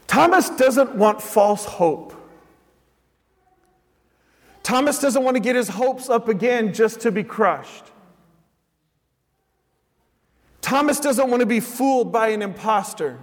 Thomas 0.06 0.50
doesn't 0.50 0.94
want 0.94 1.22
false 1.22 1.64
hope. 1.64 2.12
Thomas 4.62 5.00
doesn't 5.00 5.24
want 5.24 5.36
to 5.36 5.40
get 5.42 5.56
his 5.56 5.68
hopes 5.68 6.10
up 6.10 6.28
again 6.28 6.74
just 6.74 7.00
to 7.00 7.10
be 7.10 7.24
crushed. 7.24 7.84
Thomas 10.60 11.00
doesn't 11.00 11.30
want 11.30 11.40
to 11.40 11.46
be 11.46 11.60
fooled 11.60 12.12
by 12.12 12.28
an 12.28 12.42
impostor. 12.42 13.18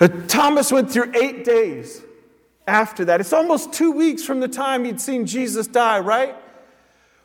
Uh, 0.00 0.08
Thomas 0.28 0.70
went 0.70 0.90
through 0.90 1.12
eight 1.14 1.44
days 1.44 2.02
after 2.66 3.04
that. 3.06 3.20
It's 3.20 3.32
almost 3.32 3.72
two 3.72 3.90
weeks 3.90 4.22
from 4.22 4.40
the 4.40 4.48
time 4.48 4.84
he'd 4.84 5.00
seen 5.00 5.26
Jesus 5.26 5.66
die, 5.66 5.98
right? 5.98 6.36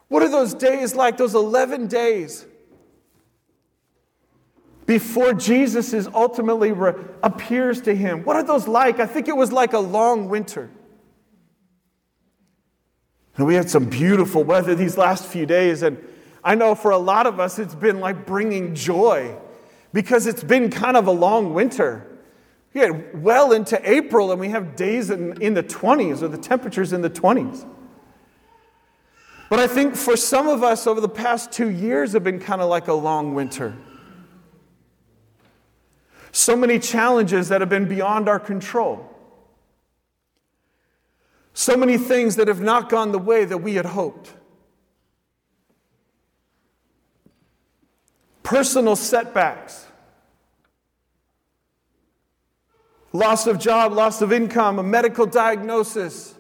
What 0.07 0.23
are 0.23 0.29
those 0.29 0.53
days 0.53 0.95
like, 0.95 1.17
those 1.17 1.35
11 1.35 1.87
days 1.87 2.45
before 4.85 5.33
Jesus 5.33 5.93
is 5.93 6.07
ultimately 6.07 6.71
re- 6.71 6.93
appears 7.21 7.81
to 7.81 7.95
him? 7.95 8.23
What 8.23 8.35
are 8.35 8.43
those 8.43 8.67
like? 8.67 8.99
I 8.99 9.05
think 9.05 9.27
it 9.27 9.35
was 9.35 9.51
like 9.51 9.73
a 9.73 9.79
long 9.79 10.29
winter. 10.29 10.69
And 13.37 13.47
we 13.47 13.55
had 13.55 13.69
some 13.69 13.85
beautiful 13.85 14.43
weather 14.43 14.75
these 14.75 14.97
last 14.97 15.25
few 15.25 15.45
days, 15.45 15.81
and 15.81 15.97
I 16.43 16.55
know 16.55 16.75
for 16.75 16.91
a 16.91 16.97
lot 16.97 17.25
of 17.25 17.39
us 17.39 17.57
it's 17.57 17.75
been 17.75 17.99
like 17.99 18.25
bringing 18.25 18.75
joy 18.75 19.35
because 19.91 20.27
it's 20.27 20.43
been 20.43 20.69
kind 20.69 20.97
of 20.97 21.07
a 21.07 21.11
long 21.11 21.53
winter. 21.53 22.12
We 22.73 22.81
get 22.81 23.15
well 23.15 23.51
into 23.51 23.79
April 23.89 24.31
and 24.31 24.39
we 24.39 24.49
have 24.49 24.75
days 24.75 25.09
in, 25.09 25.39
in 25.41 25.53
the 25.53 25.63
20s 25.63 26.21
or 26.21 26.27
the 26.27 26.37
temperatures 26.37 26.91
in 26.91 27.01
the 27.01 27.09
20s. 27.09 27.65
But 29.49 29.59
I 29.59 29.67
think 29.67 29.95
for 29.95 30.17
some 30.17 30.47
of 30.47 30.63
us 30.63 30.87
over 30.87 30.99
the 30.99 31.09
past 31.09 31.51
two 31.51 31.69
years 31.69 32.13
have 32.13 32.23
been 32.23 32.39
kind 32.39 32.61
of 32.61 32.69
like 32.69 32.87
a 32.87 32.93
long 32.93 33.35
winter. 33.35 33.75
So 36.31 36.55
many 36.55 36.79
challenges 36.79 37.49
that 37.49 37.61
have 37.61 37.69
been 37.69 37.87
beyond 37.87 38.27
our 38.27 38.39
control. 38.39 39.07
So 41.53 41.77
many 41.77 41.99
things 41.99 42.37
that 42.37 42.47
have 42.47 42.61
not 42.61 42.89
gone 42.89 43.11
the 43.11 43.19
way 43.19 43.45
that 43.45 43.59
we 43.59 43.75
had 43.75 43.85
hoped. 43.85 44.33
Personal 48.41 48.95
setbacks 48.95 49.85
loss 53.13 53.46
of 53.46 53.60
job, 53.60 53.93
loss 53.93 54.22
of 54.22 54.34
income, 54.34 54.79
a 54.79 54.84
medical 54.84 55.27
diagnosis, 55.27 56.34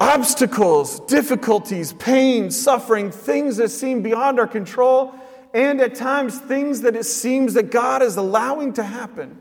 obstacles, 0.00 1.00
difficulties, 1.00 1.92
pain, 1.92 2.50
suffering, 2.50 3.10
things 3.10 3.58
that 3.58 3.68
seem 3.68 4.02
beyond 4.02 4.40
our 4.40 4.46
control, 4.46 5.14
and 5.54 5.80
at 5.80 5.94
times 5.94 6.38
things 6.38 6.80
that 6.80 6.96
it 6.96 7.04
seems 7.04 7.54
that 7.54 7.70
God 7.70 8.02
is 8.02 8.16
allowing 8.16 8.72
to 8.74 8.82
happen. 8.82 9.40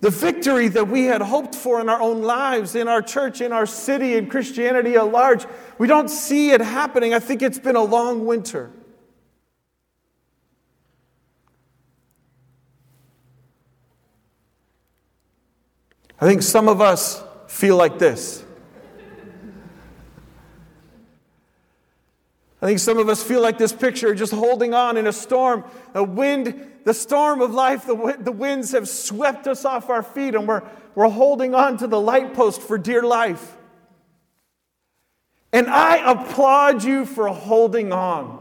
The 0.00 0.10
victory 0.10 0.68
that 0.68 0.88
we 0.88 1.04
had 1.04 1.20
hoped 1.20 1.54
for 1.54 1.78
in 1.78 1.90
our 1.90 2.00
own 2.00 2.22
lives, 2.22 2.74
in 2.74 2.88
our 2.88 3.02
church, 3.02 3.42
in 3.42 3.52
our 3.52 3.66
city, 3.66 4.16
in 4.16 4.30
Christianity 4.30 4.96
at 4.96 5.12
large, 5.12 5.44
we 5.76 5.86
don't 5.86 6.08
see 6.08 6.52
it 6.52 6.62
happening. 6.62 7.12
I 7.12 7.18
think 7.18 7.42
it's 7.42 7.58
been 7.58 7.76
a 7.76 7.84
long 7.84 8.24
winter. 8.24 8.70
I 16.20 16.26
think 16.26 16.42
some 16.42 16.68
of 16.68 16.80
us 16.80 17.22
feel 17.46 17.76
like 17.76 17.98
this. 17.98 18.44
I 22.62 22.66
think 22.66 22.78
some 22.78 22.98
of 22.98 23.08
us 23.08 23.22
feel 23.22 23.40
like 23.40 23.56
this 23.56 23.72
picture, 23.72 24.14
just 24.14 24.34
holding 24.34 24.74
on 24.74 24.98
in 24.98 25.06
a 25.06 25.14
storm. 25.14 25.64
The 25.94 26.04
wind, 26.04 26.72
the 26.84 26.92
storm 26.92 27.40
of 27.40 27.54
life, 27.54 27.86
the, 27.86 28.16
the 28.20 28.32
winds 28.32 28.72
have 28.72 28.86
swept 28.86 29.46
us 29.46 29.64
off 29.64 29.88
our 29.88 30.02
feet, 30.02 30.34
and 30.34 30.46
we're, 30.46 30.62
we're 30.94 31.08
holding 31.08 31.54
on 31.54 31.78
to 31.78 31.86
the 31.86 31.98
light 31.98 32.34
post 32.34 32.60
for 32.60 32.76
dear 32.76 33.02
life. 33.02 33.56
And 35.54 35.68
I 35.68 36.12
applaud 36.12 36.84
you 36.84 37.06
for 37.06 37.28
holding 37.28 37.92
on. 37.92 38.38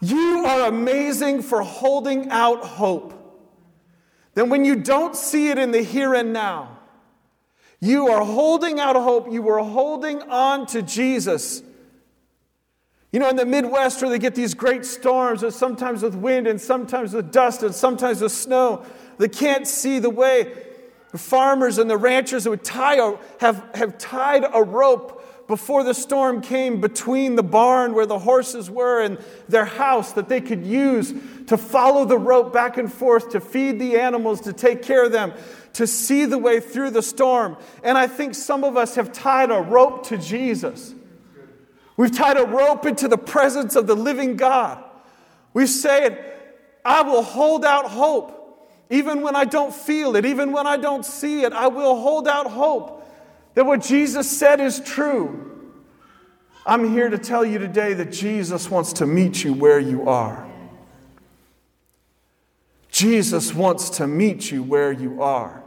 You 0.00 0.44
are 0.44 0.68
amazing 0.68 1.42
for 1.42 1.62
holding 1.62 2.30
out 2.30 2.64
hope. 2.64 3.23
Then, 4.34 4.48
when 4.48 4.64
you 4.64 4.76
don't 4.76 5.16
see 5.16 5.48
it 5.48 5.58
in 5.58 5.70
the 5.70 5.82
here 5.82 6.14
and 6.14 6.32
now, 6.32 6.78
you 7.80 8.08
are 8.08 8.24
holding 8.24 8.80
out 8.80 8.96
hope. 8.96 9.30
You 9.32 9.48
are 9.48 9.58
holding 9.58 10.22
on 10.22 10.66
to 10.68 10.82
Jesus. 10.82 11.62
You 13.12 13.20
know, 13.20 13.28
in 13.28 13.36
the 13.36 13.46
Midwest, 13.46 14.02
where 14.02 14.10
they 14.10 14.18
get 14.18 14.34
these 14.34 14.54
great 14.54 14.84
storms, 14.84 15.44
sometimes 15.54 16.02
with 16.02 16.16
wind 16.16 16.48
and 16.48 16.60
sometimes 16.60 17.12
with 17.12 17.30
dust 17.30 17.62
and 17.62 17.72
sometimes 17.72 18.20
with 18.20 18.32
snow, 18.32 18.84
they 19.18 19.28
can't 19.28 19.68
see 19.68 20.00
the 20.00 20.10
way. 20.10 20.52
The 21.12 21.18
farmers 21.18 21.78
and 21.78 21.88
the 21.88 21.96
ranchers 21.96 22.48
would 22.48 22.64
tie 22.64 22.96
a, 22.96 23.16
have, 23.38 23.64
have 23.74 23.98
tied 23.98 24.44
a 24.52 24.64
rope 24.64 25.23
before 25.46 25.84
the 25.84 25.94
storm 25.94 26.40
came 26.40 26.80
between 26.80 27.36
the 27.36 27.42
barn 27.42 27.94
where 27.94 28.06
the 28.06 28.18
horses 28.18 28.70
were 28.70 29.02
and 29.02 29.18
their 29.48 29.64
house 29.64 30.12
that 30.12 30.28
they 30.28 30.40
could 30.40 30.64
use 30.64 31.12
to 31.46 31.58
follow 31.58 32.04
the 32.04 32.18
rope 32.18 32.52
back 32.52 32.78
and 32.78 32.90
forth, 32.92 33.30
to 33.30 33.40
feed 33.40 33.78
the 33.78 33.98
animals, 33.98 34.40
to 34.42 34.52
take 34.52 34.82
care 34.82 35.04
of 35.04 35.12
them, 35.12 35.32
to 35.74 35.86
see 35.86 36.24
the 36.24 36.38
way 36.38 36.60
through 36.60 36.90
the 36.90 37.02
storm. 37.02 37.56
And 37.82 37.98
I 37.98 38.06
think 38.06 38.34
some 38.34 38.64
of 38.64 38.76
us 38.76 38.94
have 38.94 39.12
tied 39.12 39.50
a 39.50 39.60
rope 39.60 40.06
to 40.06 40.16
Jesus. 40.16 40.94
We've 41.96 42.14
tied 42.14 42.38
a 42.38 42.44
rope 42.44 42.86
into 42.86 43.06
the 43.06 43.18
presence 43.18 43.76
of 43.76 43.86
the 43.86 43.94
living 43.94 44.36
God. 44.36 44.82
We've 45.52 45.68
said, 45.68 46.32
I 46.84 47.02
will 47.02 47.22
hold 47.22 47.64
out 47.64 47.86
hope. 47.86 48.40
Even 48.90 49.22
when 49.22 49.34
I 49.34 49.44
don't 49.44 49.74
feel 49.74 50.16
it, 50.16 50.26
even 50.26 50.52
when 50.52 50.66
I 50.66 50.76
don't 50.76 51.04
see 51.04 51.42
it, 51.42 51.52
I 51.52 51.68
will 51.68 52.00
hold 52.00 52.28
out 52.28 52.46
hope 52.46 52.93
that 53.54 53.64
what 53.64 53.82
Jesus 53.82 54.30
said 54.30 54.60
is 54.60 54.80
true. 54.80 55.50
I'm 56.66 56.90
here 56.90 57.08
to 57.08 57.18
tell 57.18 57.44
you 57.44 57.58
today 57.58 57.92
that 57.94 58.10
Jesus 58.10 58.70
wants 58.70 58.94
to 58.94 59.06
meet 59.06 59.44
you 59.44 59.52
where 59.52 59.78
you 59.78 60.08
are. 60.08 60.48
Jesus 62.90 63.52
wants 63.52 63.90
to 63.90 64.06
meet 64.06 64.50
you 64.50 64.62
where 64.62 64.92
you 64.92 65.22
are. 65.22 65.62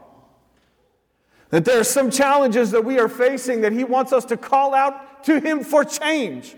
That 1.50 1.66
there 1.66 1.80
are 1.80 1.84
some 1.84 2.10
challenges 2.10 2.72
that 2.72 2.84
we 2.84 3.00
are 3.00 3.08
facing 3.10 3.62
that 3.62 3.72
He 3.74 3.84
wants 3.84 4.12
us 4.12 4.26
to 4.26 4.38
call 4.38 4.74
out 4.74 5.24
to 5.26 5.40
Him 5.40 5.64
for 5.64 5.84
change 5.84 6.56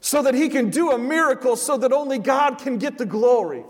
so 0.00 0.22
that 0.22 0.34
He 0.34 0.48
can 0.48 0.70
do 0.70 0.92
a 0.92 0.98
miracle 0.98 1.56
so 1.56 1.76
that 1.76 1.92
only 1.92 2.18
God 2.18 2.58
can 2.58 2.78
get 2.78 2.96
the 2.96 3.06
glory. 3.06 3.64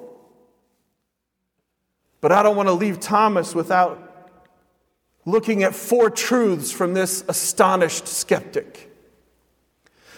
But 2.20 2.32
I 2.32 2.42
don't 2.42 2.56
want 2.56 2.68
to 2.68 2.72
leave 2.74 3.00
Thomas 3.00 3.54
without 3.54 4.13
looking 5.26 5.62
at 5.62 5.74
four 5.74 6.10
truths 6.10 6.70
from 6.70 6.94
this 6.94 7.24
astonished 7.28 8.06
skeptic. 8.06 8.90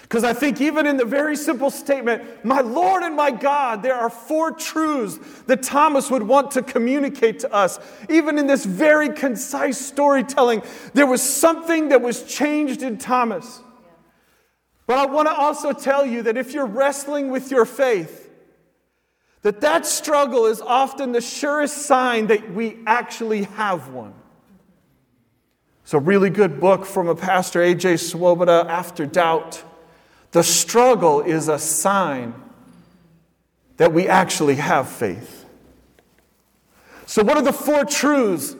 Because 0.02 0.22
I 0.22 0.34
think, 0.34 0.60
even 0.60 0.86
in 0.86 0.98
the 0.98 1.04
very 1.04 1.34
simple 1.34 1.68
statement, 1.68 2.44
my 2.44 2.60
Lord 2.60 3.02
and 3.02 3.16
my 3.16 3.32
God, 3.32 3.82
there 3.82 3.96
are 3.96 4.08
four 4.08 4.52
truths 4.52 5.18
that 5.46 5.64
Thomas 5.64 6.12
would 6.12 6.22
want 6.22 6.52
to 6.52 6.62
communicate 6.62 7.40
to 7.40 7.52
us. 7.52 7.80
Even 8.08 8.38
in 8.38 8.46
this 8.46 8.64
very 8.64 9.08
concise 9.08 9.84
storytelling, 9.84 10.62
there 10.94 11.06
was 11.06 11.20
something 11.22 11.88
that 11.88 12.02
was 12.02 12.22
changed 12.22 12.82
in 12.82 12.98
Thomas. 12.98 13.60
But 14.86 14.98
I 14.98 15.06
want 15.06 15.26
to 15.26 15.34
also 15.34 15.72
tell 15.72 16.06
you 16.06 16.22
that 16.22 16.36
if 16.36 16.52
you're 16.52 16.66
wrestling 16.66 17.32
with 17.32 17.50
your 17.50 17.64
faith, 17.64 18.30
that 19.42 19.60
that 19.62 19.86
struggle 19.86 20.46
is 20.46 20.60
often 20.60 21.10
the 21.10 21.20
surest 21.20 21.78
sign 21.78 22.28
that 22.28 22.52
we 22.52 22.78
actually 22.86 23.42
have 23.42 23.88
one. 23.88 24.14
It's 25.86 25.94
a 25.94 26.00
really 26.00 26.30
good 26.30 26.58
book 26.58 26.84
from 26.84 27.06
a 27.06 27.14
pastor, 27.14 27.62
A.J. 27.62 27.98
Swoboda, 27.98 28.66
After 28.68 29.06
Doubt. 29.06 29.62
The 30.32 30.42
struggle 30.42 31.20
is 31.20 31.46
a 31.46 31.60
sign 31.60 32.34
that 33.76 33.92
we 33.92 34.08
actually 34.08 34.56
have 34.56 34.88
faith. 34.88 35.44
So, 37.06 37.22
what 37.22 37.36
are 37.36 37.42
the 37.42 37.52
four 37.52 37.84
truths 37.84 38.56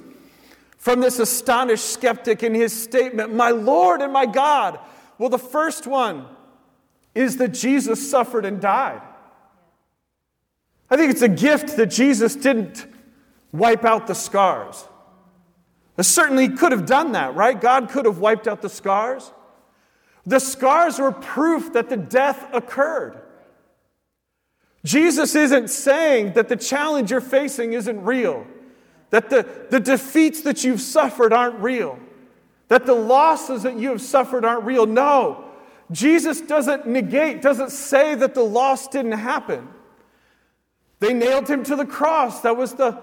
from 0.79 1.01
this 1.01 1.19
astonished 1.19 1.91
skeptic 1.91 2.45
in 2.45 2.55
his 2.55 2.73
statement, 2.73 3.35
My 3.35 3.51
Lord 3.51 4.03
and 4.03 4.12
my 4.12 4.27
God? 4.27 4.79
Well, 5.19 5.29
the 5.29 5.37
first 5.37 5.85
one 5.85 6.27
is 7.12 7.39
that 7.39 7.49
Jesus 7.49 8.09
suffered 8.09 8.45
and 8.45 8.61
died. 8.61 9.03
I 10.89 10.97
think 10.97 11.11
it's 11.11 11.23
a 11.23 11.29
gift 11.29 11.77
that 11.77 11.87
Jesus 11.87 12.37
didn't 12.37 12.87
wipe 13.51 13.85
out 13.85 14.07
the 14.07 14.15
scars. 14.15 14.87
Certainly 15.99 16.51
could 16.51 16.73
have 16.73 16.85
done 16.85 17.13
that, 17.13 17.35
right? 17.35 17.59
God 17.59 17.89
could 17.89 18.05
have 18.05 18.19
wiped 18.19 18.47
out 18.47 18.61
the 18.61 18.69
scars. 18.69 19.33
The 20.27 20.41
scars 20.41 20.99
were 20.99 21.13
proof 21.13 21.73
that 21.73 21.89
the 21.89 21.97
death 21.97 22.47
occurred. 22.53 23.21
Jesus 24.85 25.35
isn't 25.35 25.69
saying 25.69 26.35
that 26.35 26.49
the 26.49 26.57
challenge 26.57 27.11
you're 27.11 27.21
facing 27.21 27.73
isn't 27.73 28.05
real, 28.05 28.47
that 29.11 29.31
the, 29.31 29.49
the 29.71 29.81
defeats 29.81 30.43
that 30.43 30.65
you've 30.65 30.81
suffered 30.81 31.33
aren't 31.33 31.59
real, 31.61 31.99
that 32.69 32.87
the 32.87 32.95
losses 32.95 33.63
that 33.63 33.79
you 33.79 33.91
have 33.91 34.01
suffered 34.01 34.45
aren't 34.45 34.65
real. 34.65 34.87
No, 34.87 35.45
Jesus 35.91 36.41
doesn't 36.41 36.87
negate, 36.87 37.43
doesn't 37.43 37.71
say 37.71 38.15
that 38.15 38.35
the 38.35 38.45
loss 38.45 38.89
didn't 38.89 39.13
happen. 39.13 39.69
They 41.01 41.13
nailed 41.13 41.49
him 41.49 41.63
to 41.65 41.77
the 41.77 41.87
cross. 41.87 42.41
That 42.41 42.57
was 42.57 42.75
the 42.75 43.03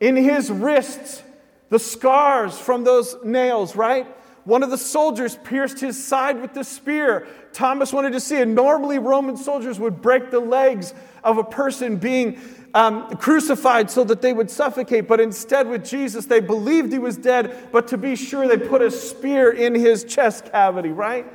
in 0.00 0.16
his 0.16 0.50
wrists 0.50 1.22
the 1.68 1.78
scars 1.78 2.58
from 2.58 2.84
those 2.84 3.16
nails, 3.24 3.76
right? 3.76 4.06
One 4.44 4.62
of 4.62 4.70
the 4.70 4.78
soldiers 4.78 5.36
pierced 5.42 5.80
his 5.80 6.02
side 6.02 6.40
with 6.40 6.54
the 6.54 6.62
spear. 6.62 7.26
Thomas 7.52 7.92
wanted 7.92 8.12
to 8.12 8.20
see 8.20 8.36
it. 8.36 8.46
Normally, 8.46 9.00
Roman 9.00 9.36
soldiers 9.36 9.80
would 9.80 10.00
break 10.00 10.30
the 10.30 10.38
legs 10.38 10.94
of 11.24 11.38
a 11.38 11.42
person 11.42 11.96
being 11.96 12.40
um, 12.72 13.16
crucified 13.16 13.90
so 13.90 14.04
that 14.04 14.22
they 14.22 14.32
would 14.32 14.48
suffocate. 14.48 15.08
But 15.08 15.18
instead, 15.18 15.66
with 15.66 15.84
Jesus, 15.84 16.26
they 16.26 16.38
believed 16.38 16.92
he 16.92 17.00
was 17.00 17.16
dead, 17.16 17.70
but 17.72 17.88
to 17.88 17.98
be 17.98 18.14
sure, 18.14 18.46
they 18.46 18.56
put 18.56 18.82
a 18.82 18.90
spear 18.90 19.50
in 19.50 19.74
his 19.74 20.04
chest 20.04 20.52
cavity, 20.52 20.90
right? 20.90 21.26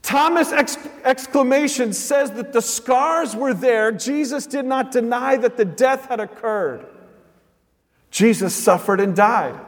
Thomas' 0.00 0.52
ex- 0.52 0.78
exclamation 1.04 1.92
says 1.92 2.30
that 2.32 2.54
the 2.54 2.62
scars 2.62 3.36
were 3.36 3.52
there. 3.52 3.92
Jesus 3.92 4.46
did 4.46 4.64
not 4.64 4.92
deny 4.92 5.36
that 5.36 5.58
the 5.58 5.66
death 5.66 6.06
had 6.06 6.20
occurred. 6.20 6.86
Jesus 8.10 8.54
suffered 8.54 9.00
and 9.00 9.14
died. 9.14 9.58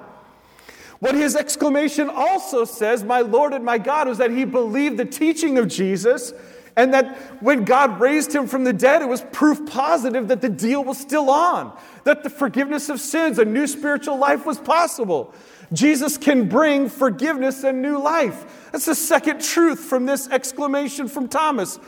What 0.99 1.15
his 1.15 1.35
exclamation 1.35 2.09
also 2.09 2.65
says, 2.65 3.03
my 3.03 3.21
Lord 3.21 3.53
and 3.53 3.65
my 3.65 3.79
God, 3.79 4.07
was 4.07 4.19
that 4.19 4.31
he 4.31 4.45
believed 4.45 4.99
the 4.99 5.05
teaching 5.05 5.59
of 5.59 5.67
Jesus 5.69 6.33
and 6.77 6.95
that 6.95 7.43
when 7.43 7.65
God 7.65 8.01
raised 8.01 8.35
him 8.35 8.47
from 8.47 8.65
the 8.65 8.73
dead, 8.73 9.03
it 9.03 9.09
was 9.09 9.23
proof 9.33 9.67
positive 9.67 10.29
that 10.29 10.41
the 10.41 10.49
deal 10.49 10.83
was 10.83 10.99
still 10.99 11.29
on, 11.29 11.77
that 12.05 12.23
the 12.23 12.31
forgiveness 12.31 12.89
of 12.89 13.01
sins, 13.01 13.39
a 13.39 13.45
new 13.45 13.67
spiritual 13.67 14.17
life 14.17 14.47
was 14.47 14.59
possible. 14.59 15.35
Jesus 15.73 16.17
can 16.17 16.49
bring 16.49 16.89
forgiveness 16.89 17.65
and 17.65 17.83
new 17.83 17.99
life. 17.99 18.71
That's 18.73 18.87
the 18.87 18.95
second 18.95 19.43
truth 19.43 19.81
from 19.81 20.07
this 20.07 20.29
exclamation 20.29 21.09
from 21.09 21.29
Thomas. 21.29 21.79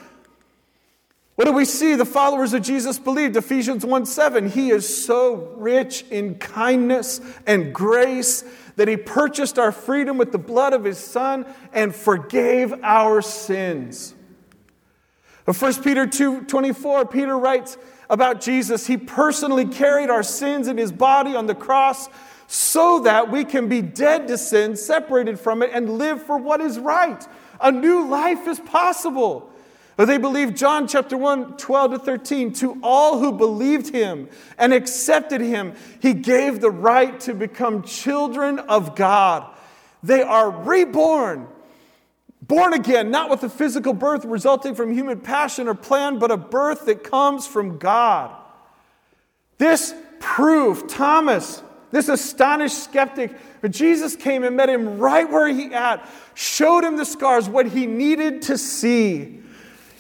What 1.37 1.47
do 1.47 1.53
we 1.53 1.65
see? 1.65 1.97
The 1.97 2.05
followers 2.05 2.53
of 2.53 2.63
Jesus 2.63 2.99
believed. 2.99 3.37
Ephesians 3.37 3.85
1 3.85 4.07
7. 4.07 4.51
He 4.51 4.71
is 4.71 5.05
so 5.05 5.53
rich 5.57 6.05
in 6.11 6.37
kindness 6.37 7.21
and 7.47 7.75
grace 7.75 8.45
that 8.77 8.87
he 8.87 8.97
purchased 8.97 9.59
our 9.59 9.73
freedom 9.73 10.17
with 10.17 10.33
the 10.33 10.39
blood 10.39 10.73
of 10.73 10.85
his 10.85 10.99
son 10.99 11.47
and 11.73 11.95
forgave 11.95 12.73
our 12.83 13.21
sins. 13.21 14.15
Of 15.47 15.61
1 15.61 15.83
Peter 15.83 16.07
2 16.07 16.43
24, 16.43 17.07
Peter 17.07 17.37
writes 17.37 17.77
about 18.09 18.41
Jesus, 18.41 18.87
He 18.87 18.97
personally 18.97 19.67
carried 19.67 20.11
our 20.11 20.23
sins 20.23 20.69
in 20.69 20.79
His 20.79 20.93
body 20.93 21.35
on 21.35 21.47
the 21.47 21.55
cross 21.55 22.09
so 22.47 23.01
that 23.01 23.31
we 23.31 23.45
can 23.45 23.69
be 23.69 23.83
dead 23.83 24.29
to 24.29 24.39
sin, 24.39 24.77
separated 24.77 25.39
from 25.39 25.63
it, 25.63 25.71
and 25.73 25.99
live 25.99 26.23
for 26.23 26.39
what 26.39 26.61
is 26.61 26.79
right. 26.79 27.27
A 27.61 27.73
new 27.73 28.07
life 28.09 28.47
is 28.47 28.61
possible. 28.61 29.51
They 29.97 30.19
believe 30.19 30.55
John 30.55 30.89
chapter 30.89 31.17
1, 31.17 31.57
12 31.57 31.93
to 31.93 31.99
13. 31.99 32.53
To 32.55 32.79
all 32.83 33.21
who 33.21 33.33
believed 33.33 33.91
him 33.91 34.29
and 34.59 34.73
accepted 34.73 35.41
him, 35.41 35.75
he 36.01 36.15
gave 36.15 36.61
the 36.61 36.71
right 36.71 37.19
to 37.21 37.35
become 37.35 37.85
children 37.85 38.59
of 38.59 38.97
God. 38.97 39.49
They 40.03 40.23
are 40.23 40.51
reborn, 40.51 41.47
born 42.43 42.75
again, 42.75 43.11
not 43.11 43.31
with 43.31 43.45
a 43.45 43.49
physical 43.49 43.95
birth 43.95 44.25
resulting 44.25 44.75
from 44.75 44.93
human 44.93 45.21
passion 45.21 45.69
or 45.69 45.75
plan, 45.75 46.19
but 46.19 46.33
a 46.33 46.37
birth 46.37 46.87
that 46.87 47.05
comes 47.05 47.47
from 47.47 47.79
God. 47.79 48.35
This 49.59 49.95
proof, 50.19 50.89
Thomas, 50.89 51.63
this 51.93 52.09
astonished 52.09 52.83
skeptic, 52.83 53.33
but 53.61 53.71
Jesus 53.71 54.17
came 54.17 54.43
and 54.43 54.57
met 54.57 54.69
him 54.69 54.99
right 54.99 55.31
where 55.31 55.47
he 55.47 55.73
at, 55.73 56.07
showed 56.35 56.83
him 56.83 56.97
the 56.97 57.05
scars, 57.05 57.49
what 57.49 57.67
he 57.67 57.87
needed 57.87 58.43
to 58.43 58.59
see. 58.59 59.44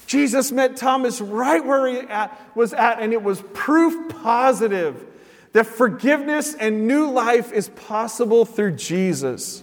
Jesus 0.06 0.52
met 0.52 0.76
Thomas 0.76 1.20
right 1.20 1.64
where 1.64 1.86
he 1.86 1.98
at, 2.08 2.38
was 2.54 2.72
at, 2.72 3.00
and 3.00 3.12
it 3.12 3.22
was 3.22 3.42
proof 3.52 4.14
positive 4.22 5.06
that 5.54 5.66
forgiveness 5.66 6.52
and 6.54 6.88
new 6.88 7.10
life 7.10 7.52
is 7.52 7.68
possible 7.68 8.44
through 8.44 8.72
Jesus. 8.72 9.62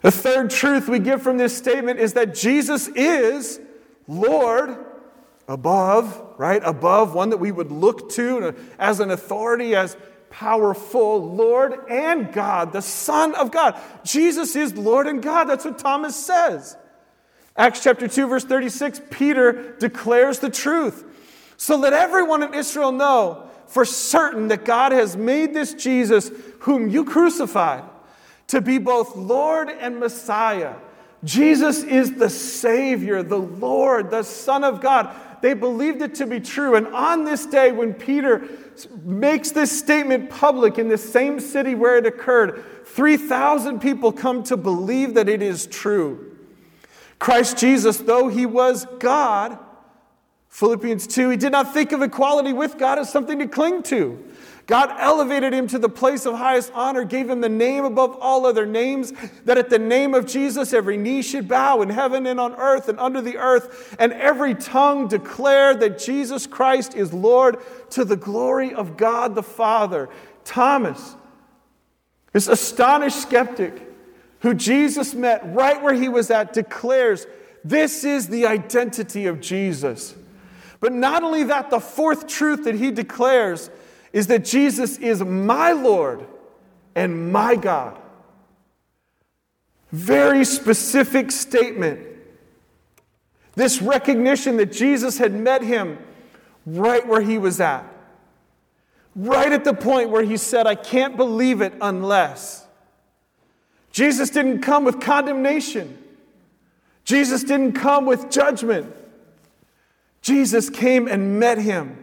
The 0.00 0.12
third 0.12 0.50
truth 0.50 0.88
we 0.88 1.00
get 1.00 1.20
from 1.20 1.38
this 1.38 1.56
statement 1.56 1.98
is 1.98 2.12
that 2.12 2.32
Jesus 2.32 2.86
is 2.86 3.60
Lord 4.06 4.76
above, 5.48 6.22
right? 6.38 6.62
Above, 6.64 7.14
one 7.14 7.30
that 7.30 7.38
we 7.38 7.50
would 7.50 7.72
look 7.72 8.10
to 8.10 8.54
as 8.78 9.00
an 9.00 9.10
authority, 9.10 9.74
as 9.74 9.96
powerful 10.30 11.34
Lord 11.34 11.74
and 11.90 12.32
God, 12.32 12.72
the 12.72 12.82
Son 12.82 13.34
of 13.34 13.50
God. 13.50 13.76
Jesus 14.04 14.54
is 14.54 14.76
Lord 14.76 15.08
and 15.08 15.20
God. 15.20 15.44
That's 15.44 15.64
what 15.64 15.78
Thomas 15.78 16.14
says. 16.14 16.76
Acts 17.58 17.82
chapter 17.82 18.06
2, 18.06 18.26
verse 18.26 18.44
36, 18.44 19.00
Peter 19.10 19.74
declares 19.78 20.40
the 20.40 20.50
truth. 20.50 21.04
So 21.56 21.76
let 21.76 21.92
everyone 21.92 22.42
in 22.42 22.52
Israel 22.52 22.92
know 22.92 23.48
for 23.66 23.84
certain 23.84 24.48
that 24.48 24.64
God 24.64 24.92
has 24.92 25.16
made 25.16 25.54
this 25.54 25.74
Jesus, 25.74 26.30
whom 26.60 26.88
you 26.88 27.04
crucified, 27.04 27.84
to 28.48 28.60
be 28.60 28.78
both 28.78 29.16
Lord 29.16 29.68
and 29.70 29.98
Messiah. 29.98 30.74
Jesus 31.24 31.82
is 31.82 32.14
the 32.14 32.30
Savior, 32.30 33.22
the 33.22 33.38
Lord, 33.38 34.10
the 34.10 34.22
Son 34.22 34.62
of 34.62 34.80
God. 34.80 35.14
They 35.42 35.54
believed 35.54 36.02
it 36.02 36.14
to 36.16 36.26
be 36.26 36.40
true. 36.40 36.76
And 36.76 36.86
on 36.88 37.24
this 37.24 37.46
day, 37.46 37.72
when 37.72 37.94
Peter 37.94 38.46
makes 39.02 39.50
this 39.50 39.76
statement 39.76 40.30
public 40.30 40.78
in 40.78 40.88
the 40.88 40.98
same 40.98 41.40
city 41.40 41.74
where 41.74 41.96
it 41.96 42.06
occurred, 42.06 42.64
3,000 42.84 43.80
people 43.80 44.12
come 44.12 44.42
to 44.44 44.56
believe 44.56 45.14
that 45.14 45.28
it 45.28 45.42
is 45.42 45.66
true. 45.66 46.25
Christ 47.18 47.58
Jesus, 47.58 47.98
though 47.98 48.28
he 48.28 48.46
was 48.46 48.86
God, 48.98 49.58
Philippians 50.48 51.06
2, 51.06 51.30
he 51.30 51.36
did 51.36 51.52
not 51.52 51.74
think 51.74 51.92
of 51.92 52.02
equality 52.02 52.52
with 52.52 52.78
God 52.78 52.98
as 52.98 53.10
something 53.10 53.38
to 53.38 53.46
cling 53.46 53.82
to. 53.84 54.22
God 54.66 54.92
elevated 54.98 55.54
him 55.54 55.68
to 55.68 55.78
the 55.78 55.88
place 55.88 56.26
of 56.26 56.34
highest 56.34 56.72
honor, 56.74 57.04
gave 57.04 57.30
him 57.30 57.40
the 57.40 57.48
name 57.48 57.84
above 57.84 58.16
all 58.20 58.46
other 58.46 58.66
names, 58.66 59.12
that 59.44 59.58
at 59.58 59.70
the 59.70 59.78
name 59.78 60.12
of 60.12 60.26
Jesus 60.26 60.72
every 60.72 60.96
knee 60.96 61.22
should 61.22 61.46
bow 61.46 61.82
in 61.82 61.88
heaven 61.88 62.26
and 62.26 62.40
on 62.40 62.54
earth 62.54 62.88
and 62.88 62.98
under 62.98 63.20
the 63.20 63.36
earth, 63.36 63.94
and 64.00 64.12
every 64.12 64.54
tongue 64.54 65.06
declare 65.06 65.74
that 65.76 65.98
Jesus 65.98 66.48
Christ 66.48 66.94
is 66.94 67.12
Lord 67.12 67.58
to 67.90 68.04
the 68.04 68.16
glory 68.16 68.74
of 68.74 68.96
God 68.96 69.36
the 69.36 69.42
Father. 69.42 70.08
Thomas, 70.44 71.14
this 72.32 72.48
astonished 72.48 73.22
skeptic, 73.22 73.85
who 74.40 74.54
Jesus 74.54 75.14
met 75.14 75.42
right 75.54 75.82
where 75.82 75.94
he 75.94 76.08
was 76.08 76.30
at, 76.30 76.52
declares 76.52 77.26
this 77.64 78.04
is 78.04 78.28
the 78.28 78.46
identity 78.46 79.26
of 79.26 79.40
Jesus. 79.40 80.14
But 80.80 80.92
not 80.92 81.22
only 81.22 81.44
that, 81.44 81.70
the 81.70 81.80
fourth 81.80 82.26
truth 82.26 82.64
that 82.64 82.74
he 82.74 82.90
declares 82.90 83.70
is 84.12 84.28
that 84.28 84.44
Jesus 84.44 84.98
is 84.98 85.22
my 85.22 85.72
Lord 85.72 86.26
and 86.94 87.32
my 87.32 87.56
God. 87.56 87.98
Very 89.92 90.44
specific 90.44 91.30
statement. 91.30 92.00
This 93.54 93.80
recognition 93.80 94.58
that 94.58 94.70
Jesus 94.70 95.18
had 95.18 95.32
met 95.32 95.62
him 95.62 95.98
right 96.66 97.06
where 97.06 97.22
he 97.22 97.38
was 97.38 97.60
at. 97.60 97.84
Right 99.14 99.50
at 99.50 99.64
the 99.64 99.72
point 99.72 100.10
where 100.10 100.22
he 100.22 100.36
said, 100.36 100.66
I 100.66 100.74
can't 100.74 101.16
believe 101.16 101.62
it 101.62 101.72
unless. 101.80 102.65
Jesus 103.96 104.28
didn't 104.28 104.60
come 104.60 104.84
with 104.84 105.00
condemnation. 105.00 105.96
Jesus 107.04 107.42
didn't 107.42 107.72
come 107.72 108.04
with 108.04 108.30
judgment. 108.30 108.94
Jesus 110.20 110.68
came 110.68 111.08
and 111.08 111.40
met 111.40 111.56
him 111.56 111.96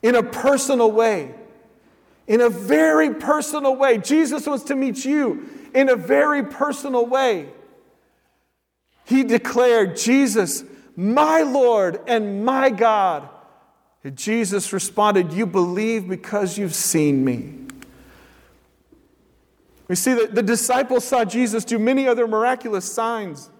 in 0.00 0.14
a 0.14 0.22
personal 0.22 0.92
way. 0.92 1.34
In 2.28 2.40
a 2.40 2.48
very 2.48 3.14
personal 3.14 3.74
way. 3.74 3.98
Jesus 3.98 4.46
wants 4.46 4.62
to 4.66 4.76
meet 4.76 5.04
you 5.04 5.48
in 5.74 5.88
a 5.88 5.96
very 5.96 6.44
personal 6.44 7.04
way. 7.04 7.48
He 9.06 9.24
declared, 9.24 9.96
Jesus, 9.96 10.62
my 10.94 11.42
Lord 11.42 12.00
and 12.06 12.44
my 12.44 12.70
God. 12.70 13.28
And 14.04 14.14
Jesus 14.14 14.72
responded, 14.72 15.32
You 15.32 15.46
believe 15.46 16.06
because 16.06 16.56
you've 16.56 16.76
seen 16.76 17.24
me. 17.24 17.66
We 19.88 19.94
see 19.94 20.14
that 20.14 20.34
the 20.34 20.42
disciples 20.42 21.04
saw 21.04 21.24
Jesus 21.24 21.64
do 21.64 21.78
many 21.78 22.08
other 22.08 22.26
miraculous 22.26 22.90
signs. 22.90 23.50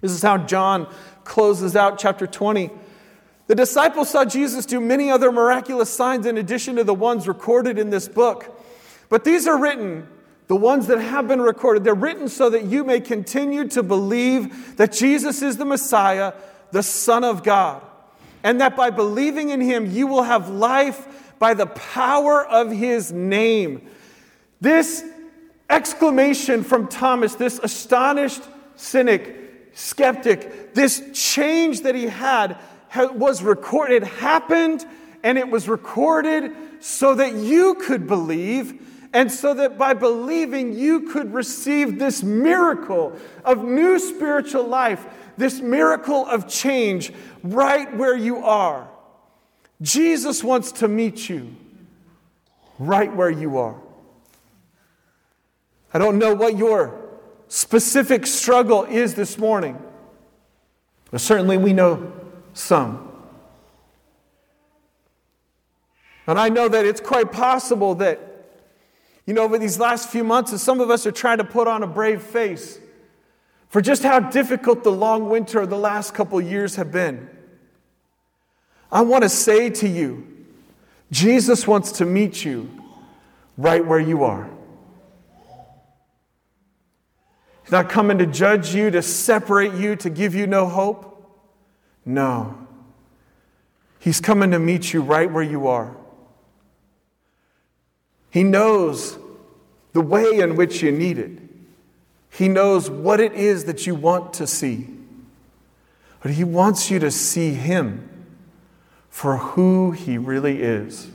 This 0.00 0.12
is 0.12 0.22
how 0.22 0.38
John 0.38 0.92
closes 1.24 1.76
out 1.76 1.98
chapter 1.98 2.26
20. 2.26 2.70
The 3.48 3.54
disciples 3.54 4.10
saw 4.10 4.24
Jesus 4.24 4.66
do 4.66 4.80
many 4.80 5.10
other 5.10 5.32
miraculous 5.32 5.90
signs 5.90 6.26
in 6.26 6.38
addition 6.38 6.76
to 6.76 6.84
the 6.84 6.94
ones 6.94 7.26
recorded 7.26 7.78
in 7.78 7.90
this 7.90 8.08
book. 8.08 8.58
But 9.08 9.24
these 9.24 9.46
are 9.46 9.58
written, 9.58 10.08
the 10.46 10.56
ones 10.56 10.86
that 10.86 10.98
have 10.98 11.28
been 11.28 11.40
recorded, 11.40 11.84
they're 11.84 11.94
written 11.94 12.28
so 12.28 12.50
that 12.50 12.64
you 12.64 12.84
may 12.84 13.00
continue 13.00 13.68
to 13.68 13.82
believe 13.82 14.76
that 14.76 14.92
Jesus 14.92 15.42
is 15.42 15.56
the 15.56 15.64
Messiah, 15.64 16.34
the 16.70 16.82
Son 16.82 17.24
of 17.24 17.42
God, 17.42 17.82
and 18.42 18.60
that 18.60 18.76
by 18.76 18.90
believing 18.90 19.50
in 19.50 19.60
him, 19.60 19.90
you 19.90 20.06
will 20.06 20.22
have 20.22 20.48
life 20.48 21.34
by 21.38 21.54
the 21.54 21.66
power 21.66 22.44
of 22.44 22.70
his 22.70 23.12
name. 23.12 23.88
This 24.60 25.04
exclamation 25.72 26.62
from 26.62 26.86
Thomas, 26.86 27.34
this 27.34 27.58
astonished 27.58 28.42
cynic, 28.76 29.70
skeptic, 29.72 30.74
this 30.74 31.02
change 31.14 31.80
that 31.80 31.94
he 31.94 32.06
had 32.06 32.58
was 32.94 33.42
recorded, 33.42 34.04
happened, 34.04 34.84
and 35.22 35.38
it 35.38 35.48
was 35.48 35.68
recorded 35.68 36.52
so 36.80 37.14
that 37.14 37.34
you 37.34 37.74
could 37.76 38.06
believe, 38.06 38.86
and 39.14 39.32
so 39.32 39.54
that 39.54 39.78
by 39.78 39.94
believing 39.94 40.74
you 40.74 41.10
could 41.10 41.32
receive 41.32 41.98
this 41.98 42.22
miracle 42.22 43.16
of 43.44 43.64
new 43.64 43.98
spiritual 43.98 44.64
life, 44.64 45.06
this 45.38 45.60
miracle 45.60 46.26
of 46.26 46.48
change 46.48 47.12
right 47.42 47.94
where 47.96 48.16
you 48.16 48.44
are. 48.44 48.88
Jesus 49.80 50.44
wants 50.44 50.72
to 50.72 50.88
meet 50.88 51.28
you 51.28 51.54
right 52.78 53.14
where 53.14 53.30
you 53.30 53.56
are. 53.58 53.80
I 55.94 55.98
don't 55.98 56.18
know 56.18 56.34
what 56.34 56.56
your 56.56 56.98
specific 57.48 58.26
struggle 58.26 58.84
is 58.84 59.14
this 59.14 59.36
morning, 59.36 59.80
but 61.10 61.20
certainly 61.20 61.58
we 61.58 61.72
know 61.72 62.12
some. 62.54 63.10
And 66.26 66.38
I 66.38 66.48
know 66.48 66.68
that 66.68 66.84
it's 66.86 67.00
quite 67.00 67.32
possible 67.32 67.94
that, 67.96 68.20
you 69.26 69.34
know, 69.34 69.42
over 69.42 69.58
these 69.58 69.78
last 69.78 70.08
few 70.08 70.24
months, 70.24 70.60
some 70.62 70.80
of 70.80 70.90
us 70.90 71.06
are 71.06 71.12
trying 71.12 71.38
to 71.38 71.44
put 71.44 71.68
on 71.68 71.82
a 71.82 71.86
brave 71.86 72.22
face 72.22 72.78
for 73.68 73.80
just 73.80 74.02
how 74.02 74.20
difficult 74.20 74.84
the 74.84 74.92
long 74.92 75.28
winter 75.28 75.60
of 75.60 75.70
the 75.70 75.78
last 75.78 76.14
couple 76.14 76.40
years 76.40 76.76
have 76.76 76.92
been. 76.92 77.28
I 78.90 79.00
want 79.00 79.22
to 79.22 79.28
say 79.28 79.70
to 79.70 79.88
you, 79.88 80.26
Jesus 81.10 81.66
wants 81.66 81.92
to 81.92 82.04
meet 82.04 82.44
you 82.44 82.70
right 83.56 83.84
where 83.84 83.98
you 83.98 84.24
are. 84.24 84.48
He's 87.61 87.61
not 87.72 87.88
coming 87.88 88.18
to 88.18 88.26
judge 88.26 88.74
you, 88.74 88.90
to 88.90 89.02
separate 89.02 89.74
you, 89.74 89.96
to 89.96 90.10
give 90.10 90.34
you 90.34 90.46
no 90.46 90.68
hope. 90.68 91.08
No. 92.04 92.58
He's 93.98 94.20
coming 94.20 94.50
to 94.50 94.58
meet 94.58 94.92
you 94.92 95.00
right 95.00 95.30
where 95.30 95.42
you 95.42 95.66
are. 95.68 95.96
He 98.30 98.42
knows 98.42 99.18
the 99.92 100.00
way 100.00 100.38
in 100.38 100.56
which 100.56 100.82
you 100.82 100.90
need 100.90 101.18
it. 101.18 101.38
He 102.30 102.48
knows 102.48 102.88
what 102.88 103.20
it 103.20 103.34
is 103.34 103.66
that 103.66 103.86
you 103.86 103.94
want 103.94 104.32
to 104.34 104.46
see. 104.46 104.88
but 106.22 106.32
He 106.32 106.44
wants 106.44 106.90
you 106.90 106.98
to 106.98 107.10
see 107.10 107.52
Him 107.52 108.08
for 109.10 109.36
who 109.36 109.92
He 109.92 110.16
really 110.16 110.62
is. 110.62 111.04
He 111.04 111.10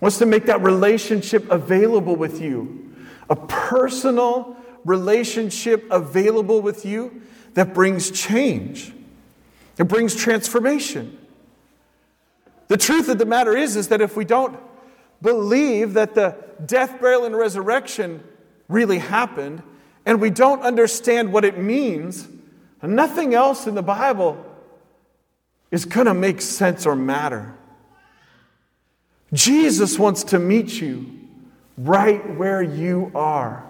wants 0.00 0.18
to 0.18 0.26
make 0.26 0.46
that 0.46 0.62
relationship 0.62 1.50
available 1.50 2.16
with 2.16 2.40
you, 2.40 2.89
a 3.30 3.36
personal 3.36 4.56
relationship 4.84 5.86
available 5.90 6.60
with 6.60 6.84
you 6.84 7.22
that 7.54 7.72
brings 7.72 8.10
change, 8.10 8.92
it 9.78 9.84
brings 9.84 10.14
transformation. 10.14 11.16
The 12.68 12.76
truth 12.76 13.08
of 13.08 13.18
the 13.18 13.26
matter 13.26 13.56
is, 13.56 13.76
is 13.76 13.88
that 13.88 14.00
if 14.00 14.16
we 14.16 14.24
don't 14.24 14.58
believe 15.22 15.94
that 15.94 16.14
the 16.14 16.36
death, 16.64 17.00
burial, 17.00 17.24
and 17.24 17.36
resurrection 17.36 18.22
really 18.68 18.98
happened, 18.98 19.62
and 20.06 20.20
we 20.20 20.30
don't 20.30 20.62
understand 20.62 21.32
what 21.32 21.44
it 21.44 21.58
means, 21.58 22.28
nothing 22.82 23.34
else 23.34 23.66
in 23.66 23.74
the 23.74 23.82
Bible 23.82 24.44
is 25.70 25.84
going 25.84 26.06
to 26.06 26.14
make 26.14 26.40
sense 26.40 26.86
or 26.86 26.96
matter. 26.96 27.54
Jesus 29.32 29.98
wants 29.98 30.24
to 30.24 30.38
meet 30.38 30.80
you 30.80 31.19
right 31.80 32.36
where 32.36 32.62
you 32.62 33.10
are. 33.14 33.64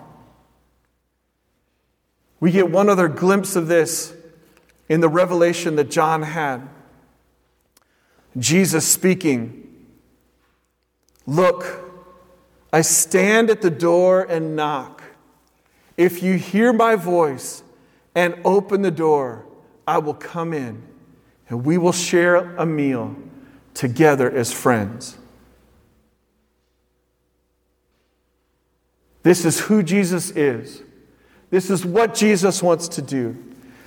We 2.41 2.51
get 2.51 2.71
one 2.71 2.89
other 2.89 3.09
glimpse 3.09 3.55
of 3.55 3.69
this 3.69 4.15
in 4.89 5.01
the 5.01 5.09
revelation 5.09 5.77
that 5.77 5.91
John 5.91 6.23
had. 6.23 6.69
Jesus 8.37 8.87
speaking, 8.87 9.57
Look, 11.27 11.67
I 12.73 12.81
stand 12.81 13.51
at 13.51 13.63
the 13.63 13.71
door 13.71 14.23
and 14.23 14.57
knock. 14.57 15.03
If 15.97 16.23
you 16.23 16.35
hear 16.35 16.73
my 16.73 16.97
voice 16.97 17.63
and 18.15 18.35
open 18.45 18.83
the 18.83 18.91
door, 18.91 19.45
I 19.87 19.99
will 19.99 20.15
come 20.15 20.53
in 20.53 20.83
and 21.49 21.65
we 21.65 21.79
will 21.79 21.93
share 21.93 22.57
a 22.57 22.65
meal 22.65 23.15
together 23.75 24.31
as 24.31 24.53
friends. 24.53 25.19
This 29.23 29.45
is 29.45 29.61
who 29.61 29.83
Jesus 29.83 30.31
is. 30.31 30.83
This 31.51 31.71
is 31.71 31.85
what 31.85 32.15
Jesus 32.15 32.63
wants 32.63 32.89
to 32.89 33.03
do. 33.03 33.37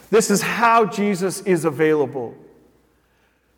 This 0.09 0.29
is 0.29 0.41
how 0.41 0.85
Jesus 0.85 1.41
is 1.41 1.65
available. 1.65 2.37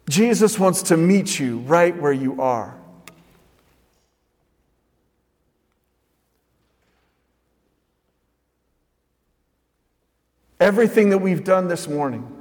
Jesus 0.08 0.60
wants 0.60 0.84
to 0.84 0.98
meet 0.98 1.40
you 1.40 1.58
right 1.60 1.96
where 2.00 2.14
you 2.14 2.42
are. 2.42 2.78
Everything 10.60 11.10
that 11.10 11.18
we've 11.18 11.44
done 11.44 11.68
this 11.68 11.88
morning 11.88 12.32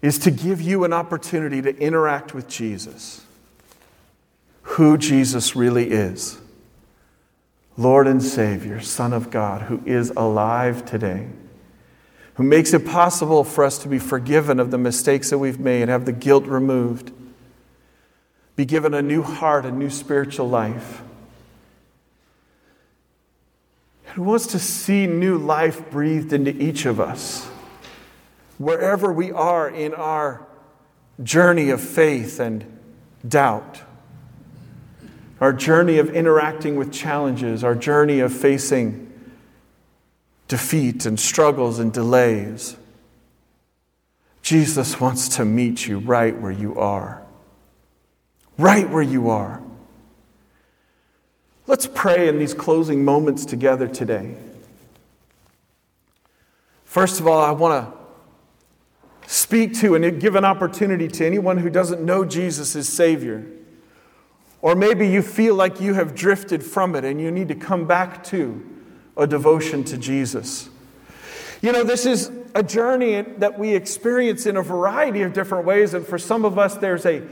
is 0.00 0.18
to 0.20 0.30
give 0.30 0.62
you 0.62 0.84
an 0.84 0.94
opportunity 0.94 1.60
to 1.60 1.76
interact 1.78 2.32
with 2.32 2.48
Jesus, 2.48 3.22
who 4.62 4.96
Jesus 4.96 5.54
really 5.54 5.90
is 5.90 6.38
Lord 7.80 8.06
and 8.06 8.22
Savior, 8.22 8.78
Son 8.82 9.14
of 9.14 9.30
God, 9.30 9.62
who 9.62 9.80
is 9.86 10.10
alive 10.14 10.84
today, 10.84 11.28
who 12.34 12.42
makes 12.42 12.74
it 12.74 12.84
possible 12.84 13.42
for 13.42 13.64
us 13.64 13.78
to 13.78 13.88
be 13.88 13.98
forgiven 13.98 14.60
of 14.60 14.70
the 14.70 14.76
mistakes 14.76 15.30
that 15.30 15.38
we've 15.38 15.58
made, 15.58 15.88
have 15.88 16.04
the 16.04 16.12
guilt 16.12 16.44
removed, 16.44 17.10
be 18.54 18.66
given 18.66 18.92
a 18.92 19.00
new 19.00 19.22
heart, 19.22 19.64
a 19.64 19.70
new 19.70 19.88
spiritual 19.88 20.46
life. 20.46 21.00
Who 24.14 24.24
wants 24.24 24.48
to 24.48 24.58
see 24.58 25.06
new 25.06 25.38
life 25.38 25.90
breathed 25.90 26.34
into 26.34 26.54
each 26.62 26.84
of 26.84 27.00
us, 27.00 27.46
wherever 28.58 29.10
we 29.10 29.32
are 29.32 29.70
in 29.70 29.94
our 29.94 30.46
journey 31.22 31.70
of 31.70 31.80
faith 31.80 32.40
and 32.40 32.78
doubt, 33.26 33.80
our 35.40 35.52
journey 35.52 35.98
of 35.98 36.10
interacting 36.10 36.76
with 36.76 36.92
challenges, 36.92 37.64
our 37.64 37.74
journey 37.74 38.20
of 38.20 38.32
facing 38.32 39.06
defeat 40.48 41.06
and 41.06 41.18
struggles 41.18 41.78
and 41.78 41.92
delays. 41.92 42.76
Jesus 44.42 45.00
wants 45.00 45.36
to 45.36 45.44
meet 45.44 45.86
you 45.86 45.98
right 45.98 46.38
where 46.38 46.52
you 46.52 46.78
are. 46.78 47.22
Right 48.58 48.88
where 48.90 49.02
you 49.02 49.30
are. 49.30 49.62
Let's 51.66 51.86
pray 51.86 52.28
in 52.28 52.38
these 52.38 52.52
closing 52.52 53.04
moments 53.04 53.44
together 53.44 53.86
today. 53.86 54.34
First 56.84 57.20
of 57.20 57.28
all, 57.28 57.40
I 57.40 57.52
want 57.52 57.86
to 57.86 59.30
speak 59.32 59.78
to 59.78 59.94
and 59.94 60.20
give 60.20 60.34
an 60.34 60.44
opportunity 60.44 61.06
to 61.06 61.24
anyone 61.24 61.58
who 61.58 61.70
doesn't 61.70 62.02
know 62.04 62.24
Jesus 62.24 62.74
as 62.74 62.88
Savior. 62.88 63.46
Or 64.62 64.74
maybe 64.74 65.08
you 65.08 65.22
feel 65.22 65.54
like 65.54 65.80
you 65.80 65.94
have 65.94 66.14
drifted 66.14 66.62
from 66.62 66.94
it 66.94 67.04
and 67.04 67.20
you 67.20 67.30
need 67.30 67.48
to 67.48 67.54
come 67.54 67.86
back 67.86 68.22
to 68.24 68.62
a 69.16 69.26
devotion 69.26 69.84
to 69.84 69.96
Jesus. 69.96 70.68
You 71.62 71.72
know, 71.72 71.84
this 71.84 72.06
is 72.06 72.30
a 72.54 72.62
journey 72.62 73.22
that 73.22 73.58
we 73.58 73.74
experience 73.74 74.46
in 74.46 74.56
a 74.56 74.62
variety 74.62 75.22
of 75.22 75.32
different 75.32 75.66
ways, 75.66 75.94
and 75.94 76.06
for 76.06 76.18
some 76.18 76.44
of 76.44 76.58
us, 76.58 76.76
there's 76.76 77.06
a 77.06 77.22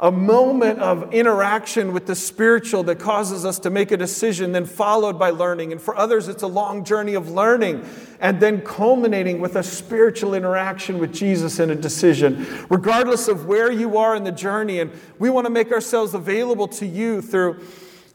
a 0.00 0.10
moment 0.10 0.78
of 0.78 1.12
interaction 1.12 1.92
with 1.92 2.06
the 2.06 2.14
spiritual 2.14 2.82
that 2.82 2.98
causes 2.98 3.44
us 3.44 3.58
to 3.58 3.68
make 3.68 3.92
a 3.92 3.98
decision, 3.98 4.52
then 4.52 4.64
followed 4.64 5.18
by 5.18 5.28
learning. 5.28 5.72
And 5.72 5.80
for 5.80 5.94
others, 5.94 6.26
it's 6.26 6.42
a 6.42 6.46
long 6.46 6.84
journey 6.84 7.12
of 7.12 7.30
learning 7.30 7.84
and 8.18 8.40
then 8.40 8.62
culminating 8.62 9.40
with 9.40 9.56
a 9.56 9.62
spiritual 9.62 10.32
interaction 10.32 10.98
with 10.98 11.12
Jesus 11.12 11.60
in 11.60 11.68
a 11.68 11.74
decision. 11.74 12.46
Regardless 12.70 13.28
of 13.28 13.44
where 13.44 13.70
you 13.70 13.98
are 13.98 14.16
in 14.16 14.24
the 14.24 14.32
journey, 14.32 14.80
and 14.80 14.90
we 15.18 15.28
want 15.28 15.46
to 15.46 15.50
make 15.50 15.70
ourselves 15.70 16.14
available 16.14 16.68
to 16.68 16.86
you 16.86 17.20
through. 17.20 17.62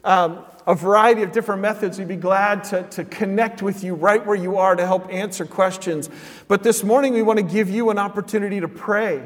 Um, 0.02 0.44
a 0.68 0.74
variety 0.74 1.22
of 1.22 1.30
different 1.30 1.62
methods. 1.62 1.96
We'd 1.96 2.08
be 2.08 2.16
glad 2.16 2.64
to, 2.64 2.82
to 2.82 3.04
connect 3.04 3.62
with 3.62 3.84
you 3.84 3.94
right 3.94 4.24
where 4.26 4.34
you 4.34 4.56
are 4.56 4.74
to 4.74 4.84
help 4.84 5.08
answer 5.12 5.46
questions. 5.46 6.10
But 6.48 6.64
this 6.64 6.82
morning, 6.82 7.12
we 7.12 7.22
want 7.22 7.38
to 7.38 7.44
give 7.44 7.70
you 7.70 7.90
an 7.90 7.98
opportunity 7.98 8.58
to 8.58 8.66
pray 8.66 9.24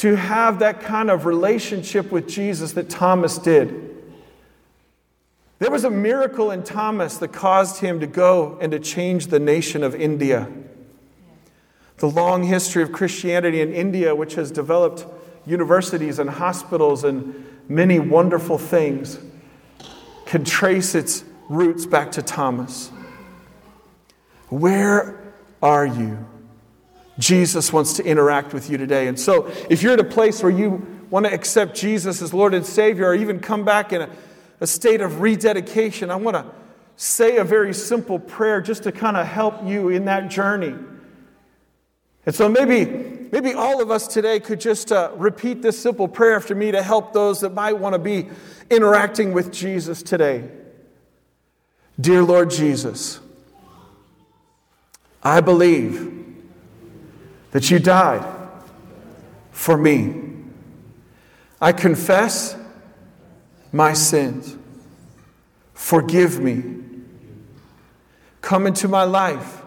to 0.00 0.16
have 0.16 0.60
that 0.60 0.80
kind 0.80 1.10
of 1.10 1.26
relationship 1.26 2.10
with 2.10 2.26
Jesus 2.26 2.72
that 2.72 2.88
Thomas 2.88 3.36
did. 3.36 4.02
There 5.58 5.70
was 5.70 5.84
a 5.84 5.90
miracle 5.90 6.50
in 6.50 6.62
Thomas 6.62 7.18
that 7.18 7.34
caused 7.34 7.82
him 7.82 8.00
to 8.00 8.06
go 8.06 8.56
and 8.62 8.72
to 8.72 8.78
change 8.78 9.26
the 9.26 9.38
nation 9.38 9.82
of 9.82 9.94
India. 9.94 10.50
The 11.98 12.08
long 12.08 12.44
history 12.44 12.82
of 12.82 12.92
Christianity 12.92 13.60
in 13.60 13.74
India, 13.74 14.14
which 14.14 14.36
has 14.36 14.50
developed 14.50 15.04
universities 15.44 16.18
and 16.18 16.30
hospitals 16.30 17.04
and 17.04 17.46
many 17.68 17.98
wonderful 17.98 18.56
things, 18.56 19.18
can 20.24 20.44
trace 20.44 20.94
its 20.94 21.24
roots 21.50 21.84
back 21.84 22.10
to 22.12 22.22
Thomas. 22.22 22.88
Where 24.48 25.34
are 25.62 25.84
you? 25.84 26.26
Jesus 27.20 27.70
wants 27.70 27.92
to 27.94 28.04
interact 28.04 28.54
with 28.54 28.70
you 28.70 28.78
today. 28.78 29.06
And 29.06 29.20
so, 29.20 29.46
if 29.68 29.82
you're 29.82 29.92
at 29.92 30.00
a 30.00 30.04
place 30.04 30.42
where 30.42 30.50
you 30.50 31.04
want 31.10 31.26
to 31.26 31.32
accept 31.32 31.76
Jesus 31.76 32.22
as 32.22 32.32
Lord 32.32 32.54
and 32.54 32.64
Savior, 32.64 33.08
or 33.08 33.14
even 33.14 33.40
come 33.40 33.64
back 33.64 33.92
in 33.92 34.00
a, 34.00 34.10
a 34.60 34.66
state 34.66 35.02
of 35.02 35.20
rededication, 35.20 36.10
I 36.10 36.16
want 36.16 36.36
to 36.36 36.46
say 36.96 37.36
a 37.36 37.44
very 37.44 37.74
simple 37.74 38.18
prayer 38.18 38.62
just 38.62 38.84
to 38.84 38.92
kind 38.92 39.18
of 39.18 39.26
help 39.26 39.62
you 39.66 39.90
in 39.90 40.06
that 40.06 40.30
journey. 40.30 40.74
And 42.24 42.34
so, 42.34 42.48
maybe, 42.48 42.86
maybe 43.30 43.52
all 43.52 43.82
of 43.82 43.90
us 43.90 44.06
today 44.06 44.40
could 44.40 44.60
just 44.60 44.90
uh, 44.90 45.12
repeat 45.14 45.60
this 45.60 45.78
simple 45.78 46.08
prayer 46.08 46.36
after 46.36 46.54
me 46.54 46.72
to 46.72 46.82
help 46.82 47.12
those 47.12 47.40
that 47.40 47.52
might 47.52 47.78
want 47.78 47.92
to 47.92 47.98
be 47.98 48.30
interacting 48.70 49.34
with 49.34 49.52
Jesus 49.52 50.02
today. 50.02 50.48
Dear 52.00 52.22
Lord 52.22 52.48
Jesus, 52.48 53.20
I 55.22 55.42
believe 55.42 56.19
that 57.50 57.70
you 57.70 57.78
died 57.78 58.24
for 59.50 59.76
me. 59.76 60.30
I 61.60 61.72
confess 61.72 62.56
my 63.72 63.92
sins. 63.92 64.56
Forgive 65.74 66.40
me. 66.40 66.64
Come 68.40 68.66
into 68.66 68.88
my 68.88 69.04
life. 69.04 69.62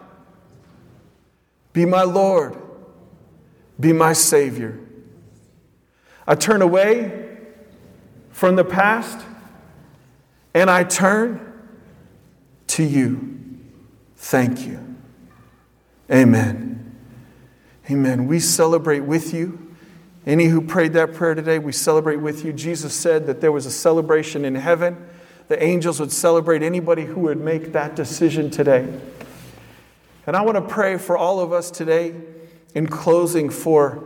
Be 1.72 1.84
my 1.84 2.02
Lord. 2.02 2.56
Be 3.78 3.92
my 3.92 4.12
Savior. 4.12 4.78
I 6.26 6.34
turn 6.34 6.62
away 6.62 7.28
from 8.30 8.56
the 8.56 8.64
past 8.64 9.24
and 10.54 10.70
I 10.70 10.84
turn 10.84 11.52
to 12.68 12.82
you. 12.82 13.38
Thank 14.16 14.66
you. 14.66 14.96
Amen. 16.10 16.63
Amen. 17.90 18.26
We 18.26 18.40
celebrate 18.40 19.00
with 19.00 19.34
you. 19.34 19.74
Any 20.26 20.46
who 20.46 20.62
prayed 20.62 20.94
that 20.94 21.12
prayer 21.12 21.34
today, 21.34 21.58
we 21.58 21.72
celebrate 21.72 22.16
with 22.16 22.44
you. 22.44 22.52
Jesus 22.52 22.94
said 22.94 23.26
that 23.26 23.40
there 23.40 23.52
was 23.52 23.66
a 23.66 23.70
celebration 23.70 24.44
in 24.44 24.54
heaven. 24.54 24.96
The 25.48 25.62
angels 25.62 26.00
would 26.00 26.12
celebrate 26.12 26.62
anybody 26.62 27.04
who 27.04 27.20
would 27.20 27.38
make 27.38 27.72
that 27.72 27.94
decision 27.94 28.50
today. 28.50 28.88
And 30.26 30.34
I 30.34 30.40
want 30.40 30.56
to 30.56 30.62
pray 30.62 30.96
for 30.96 31.18
all 31.18 31.40
of 31.40 31.52
us 31.52 31.70
today 31.70 32.14
in 32.74 32.86
closing 32.86 33.50
for 33.50 34.02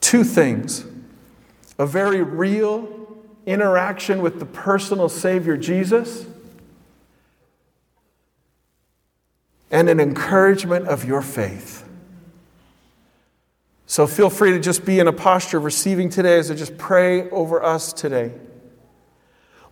two 0.00 0.24
things 0.24 0.86
a 1.78 1.86
very 1.86 2.22
real 2.22 2.88
interaction 3.46 4.22
with 4.22 4.38
the 4.38 4.46
personal 4.46 5.08
Savior 5.08 5.56
Jesus, 5.56 6.26
and 9.70 9.88
an 9.88 9.98
encouragement 9.98 10.86
of 10.86 11.04
your 11.04 11.20
faith. 11.20 11.83
So 13.86 14.06
feel 14.06 14.30
free 14.30 14.52
to 14.52 14.60
just 14.60 14.84
be 14.84 14.98
in 14.98 15.08
a 15.08 15.12
posture 15.12 15.58
of 15.58 15.64
receiving 15.64 16.08
today 16.08 16.38
as 16.38 16.50
I 16.50 16.54
just 16.54 16.78
pray 16.78 17.28
over 17.30 17.62
us 17.62 17.92
today. 17.92 18.32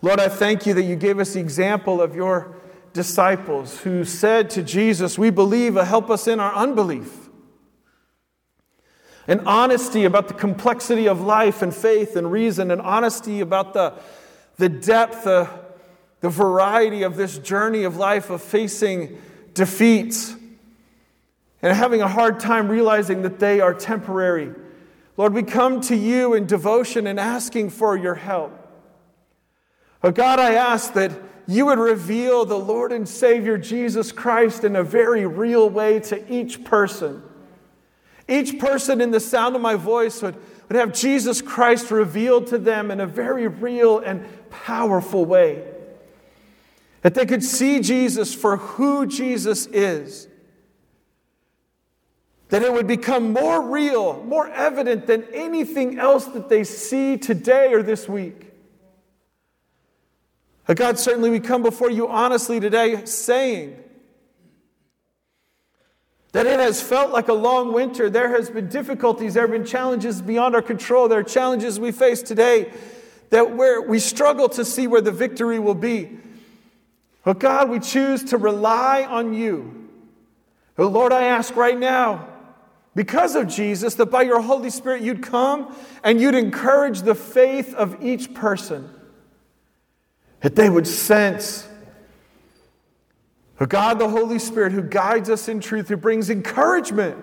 Lord, 0.03 0.21
I 0.21 0.29
thank 0.29 0.67
you 0.67 0.75
that 0.75 0.83
you 0.83 0.97
gave 0.97 1.19
us 1.19 1.35
the 1.35 1.41
example 1.41 2.03
of 2.03 2.15
your 2.15 2.57
disciples 2.93 3.81
who 3.81 4.05
said 4.05 4.51
to 4.51 4.63
Jesus, 4.63 5.19
We 5.19 5.31
believe, 5.31 5.77
help 5.77 6.11
us 6.11 6.27
in 6.27 6.41
our 6.41 6.55
unbelief. 6.55 7.31
An 9.29 9.41
honesty 9.47 10.05
about 10.05 10.29
the 10.29 10.35
complexity 10.35 11.09
of 11.09 11.21
life 11.21 11.63
and 11.63 11.75
faith 11.75 12.17
and 12.17 12.31
reason, 12.31 12.71
an 12.71 12.81
honesty 12.81 13.41
about 13.41 13.73
the, 13.73 13.95
the 14.57 14.69
depth, 14.69 15.25
the, 15.25 15.49
the 16.21 16.29
variety 16.29 17.05
of 17.05 17.17
this 17.17 17.39
journey 17.39 17.85
of 17.85 17.97
life 17.97 18.31
of 18.31 18.43
facing 18.43 19.17
defeats 19.55 20.35
and 21.63 21.77
having 21.77 22.03
a 22.03 22.09
hard 22.09 22.41
time 22.41 22.69
realizing 22.69 23.23
that 23.23 23.39
they 23.39 23.61
are 23.61 23.73
temporary. 23.73 24.53
Lord, 25.17 25.33
we 25.33 25.45
come 25.45 25.81
to 25.83 25.97
you 25.97 26.35
in 26.35 26.47
devotion 26.47 27.07
and 27.07 27.21
asking 27.21 27.71
for 27.71 27.97
your 27.97 28.17
help. 28.17 28.59
But 30.01 30.17
God, 30.17 30.41
I 30.41 30.55
ask 30.55 30.95
that 30.95 31.13
you 31.47 31.67
would 31.67 31.79
reveal 31.79 32.45
the 32.45 32.59
Lord 32.59 32.93
and 32.93 33.09
Savior 33.09 33.57
Jesus 33.57 34.11
Christ 34.11 34.65
in 34.65 34.75
a 34.75 34.83
very 34.83 35.27
real 35.27 35.71
way 35.71 36.01
to 36.01 36.33
each 36.33 36.65
person. 36.65 37.23
Each 38.29 38.59
person 38.59 39.01
in 39.01 39.11
the 39.11 39.21
sound 39.21 39.55
of 39.55 39.63
my 39.63 39.75
voice 39.75 40.23
would, 40.23 40.37
would 40.69 40.77
have 40.77 40.93
Jesus 40.93 41.43
Christ 41.43 41.91
revealed 41.91 42.49
to 42.49 42.59
them 42.59 42.91
in 42.91 43.01
a 43.01 43.07
very 43.07 43.47
real 43.47 43.99
and 43.99 44.25
powerful 44.51 45.25
way. 45.25 45.65
That 47.03 47.15
they 47.15 47.27
could 47.27 47.45
see 47.45 47.81
Jesus 47.81 48.35
for 48.35 48.57
who 48.57 49.07
Jesus 49.07 49.67
is. 49.67 50.29
That 52.53 52.61
it 52.61 52.71
would 52.71 52.87
become 52.87 53.33
more 53.33 53.63
real, 53.63 54.23
more 54.25 54.47
evident 54.47 55.07
than 55.07 55.25
anything 55.33 55.99
else 55.99 56.27
that 56.27 56.51
they 56.51 56.65
see 56.65 57.17
today 57.17 57.73
or 57.73 57.83
this 57.83 58.07
week. 58.07 58.53
But 60.67 60.77
God, 60.77 60.99
certainly 60.99 61.31
we 61.31 61.41
come 61.41 61.63
before 61.63 61.91
you 61.91 62.09
honestly 62.09 62.61
today 62.61 63.07
saying, 63.07 63.79
that 66.33 66.47
it 66.47 66.61
has 66.61 66.83
felt 66.83 67.11
like 67.11 67.29
a 67.29 67.33
long 67.33 67.73
winter. 67.73 68.11
There 68.11 68.29
has 68.29 68.51
been 68.51 68.69
difficulties, 68.69 69.33
there 69.33 69.45
have 69.45 69.51
been 69.51 69.65
challenges 69.65 70.21
beyond 70.21 70.55
our 70.55 70.61
control. 70.61 71.09
There 71.09 71.21
are 71.21 71.25
challenges 71.25 71.81
we 71.81 71.91
face 71.91 72.21
today 72.21 72.71
that 73.31 73.57
where 73.57 73.81
we 73.81 73.99
struggle 73.99 74.51
to 74.51 74.65
see 74.67 74.87
where 74.87 75.01
the 75.01 75.11
victory 75.11 75.59
will 75.59 75.75
be. 75.75 76.19
But 77.25 77.39
God, 77.39 77.71
we 77.71 77.81
choose 77.81 78.25
to 78.25 78.37
rely 78.37 79.05
on 79.05 79.33
you. 79.33 79.89
But 80.77 80.89
Lord, 80.89 81.13
I 81.13 81.25
ask 81.25 81.57
right 81.57 81.79
now, 81.79 82.29
because 82.95 83.35
of 83.35 83.49
Jesus, 83.49 83.95
that 83.95 84.07
by 84.07 84.23
your 84.23 84.41
Holy 84.41 84.71
Spirit 84.71 85.03
you'd 85.03 85.23
come 85.23 85.75
and 86.05 86.21
you'd 86.21 86.35
encourage 86.35 87.03
the 87.03 87.15
faith 87.15 87.75
of 87.75 88.03
each 88.03 88.35
person. 88.35 88.93
That 90.41 90.57
they 90.57 90.69
would 90.69 90.87
sense 90.87 91.69
God, 93.67 93.99
the 93.99 94.09
Holy 94.09 94.39
Spirit, 94.39 94.73
who 94.73 94.83
guides 94.83 95.31
us 95.31 95.49
in 95.49 95.61
truth, 95.61 95.89
who 95.89 95.97
brings 95.97 96.31
encouragement, 96.31 97.23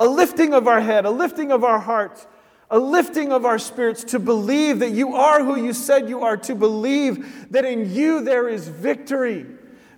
a 0.00 0.06
lifting 0.06 0.54
of 0.54 0.66
our 0.66 0.80
head, 0.80 1.04
a 1.04 1.10
lifting 1.10 1.52
of 1.52 1.64
our 1.64 1.78
hearts, 1.78 2.26
a 2.70 2.78
lifting 2.78 3.32
of 3.32 3.44
our 3.44 3.58
spirits 3.58 4.04
to 4.04 4.18
believe 4.18 4.78
that 4.78 4.90
you 4.90 5.14
are 5.14 5.44
who 5.44 5.62
you 5.62 5.72
said 5.72 6.08
you 6.08 6.22
are, 6.22 6.36
to 6.38 6.54
believe 6.54 7.50
that 7.50 7.64
in 7.64 7.92
you 7.92 8.22
there 8.22 8.48
is 8.48 8.68
victory. 8.68 9.46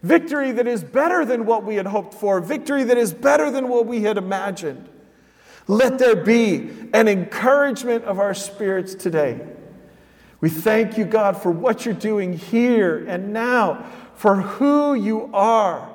Victory 0.03 0.53
that 0.53 0.67
is 0.67 0.85
better 0.85 1.25
than 1.25 1.47
what 1.47 1.65
we 1.65 1.77
had 1.77 1.87
hoped 1.87 2.15
for, 2.15 2.41
victory 2.41 2.85
that 2.85 2.99
is 2.99 3.13
better 3.13 3.51
than 3.51 3.69
what 3.69 3.87
we 3.87 4.03
had 4.03 4.19
imagined. 4.19 4.89
Let 5.69 5.99
there 5.99 6.17
be 6.17 6.71
an 6.93 7.09
encouragement 7.09 8.05
of 8.05 8.19
our 8.19 8.35
spirits 8.35 8.95
today. 8.95 9.41
We 10.41 10.49
thank 10.49 10.97
you, 10.97 11.05
God, 11.05 11.41
for 11.43 11.51
what 11.51 11.85
you're 11.85 11.95
doing 11.95 12.35
here 12.35 13.05
and 13.07 13.33
now 13.33 13.85
for 14.15 14.37
who 14.37 14.95
you 14.95 15.31
are. 15.35 15.91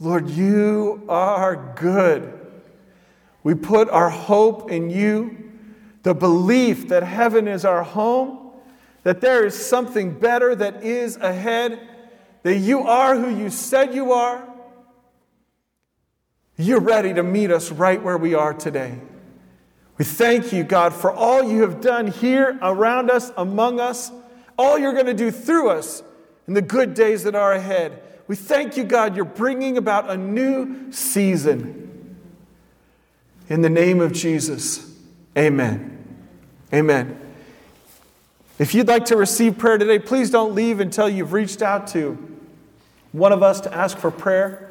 Lord, 0.00 0.28
you 0.30 1.02
are 1.08 1.74
good. 1.76 2.34
We 3.42 3.54
put 3.54 3.88
our 3.88 4.10
hope 4.10 4.70
in 4.70 4.90
you, 4.90 5.50
the 6.02 6.14
belief 6.14 6.88
that 6.88 7.02
heaven 7.02 7.48
is 7.48 7.64
our 7.64 7.82
home, 7.82 8.50
that 9.02 9.20
there 9.20 9.46
is 9.46 9.54
something 9.54 10.18
better 10.18 10.54
that 10.54 10.82
is 10.82 11.16
ahead, 11.16 11.80
that 12.42 12.58
you 12.58 12.80
are 12.80 13.16
who 13.16 13.34
you 13.34 13.50
said 13.50 13.94
you 13.94 14.12
are. 14.12 14.46
You're 16.60 16.80
ready 16.80 17.14
to 17.14 17.22
meet 17.22 17.52
us 17.52 17.70
right 17.70 18.02
where 18.02 18.18
we 18.18 18.34
are 18.34 18.52
today. 18.52 18.98
We 19.96 20.04
thank 20.04 20.52
you, 20.52 20.64
God, 20.64 20.92
for 20.92 21.12
all 21.12 21.42
you 21.42 21.62
have 21.62 21.80
done 21.80 22.08
here, 22.08 22.58
around 22.60 23.10
us, 23.10 23.30
among 23.36 23.78
us, 23.78 24.10
all 24.58 24.76
you're 24.76 24.92
going 24.92 25.06
to 25.06 25.14
do 25.14 25.30
through 25.30 25.70
us 25.70 26.02
in 26.48 26.54
the 26.54 26.62
good 26.62 26.94
days 26.94 27.22
that 27.22 27.36
are 27.36 27.52
ahead. 27.52 28.02
We 28.26 28.34
thank 28.34 28.76
you, 28.76 28.82
God, 28.82 29.14
you're 29.14 29.24
bringing 29.24 29.78
about 29.78 30.10
a 30.10 30.16
new 30.16 30.90
season. 30.90 32.16
In 33.48 33.62
the 33.62 33.70
name 33.70 34.00
of 34.00 34.12
Jesus, 34.12 34.94
amen. 35.36 35.94
Amen. 36.74 37.20
If 38.58 38.74
you'd 38.74 38.88
like 38.88 39.06
to 39.06 39.16
receive 39.16 39.58
prayer 39.58 39.78
today, 39.78 40.00
please 40.00 40.30
don't 40.30 40.54
leave 40.54 40.80
until 40.80 41.08
you've 41.08 41.32
reached 41.32 41.62
out 41.62 41.86
to 41.88 42.18
one 43.12 43.32
of 43.32 43.42
us 43.44 43.60
to 43.62 43.72
ask 43.72 43.96
for 43.96 44.10
prayer. 44.10 44.67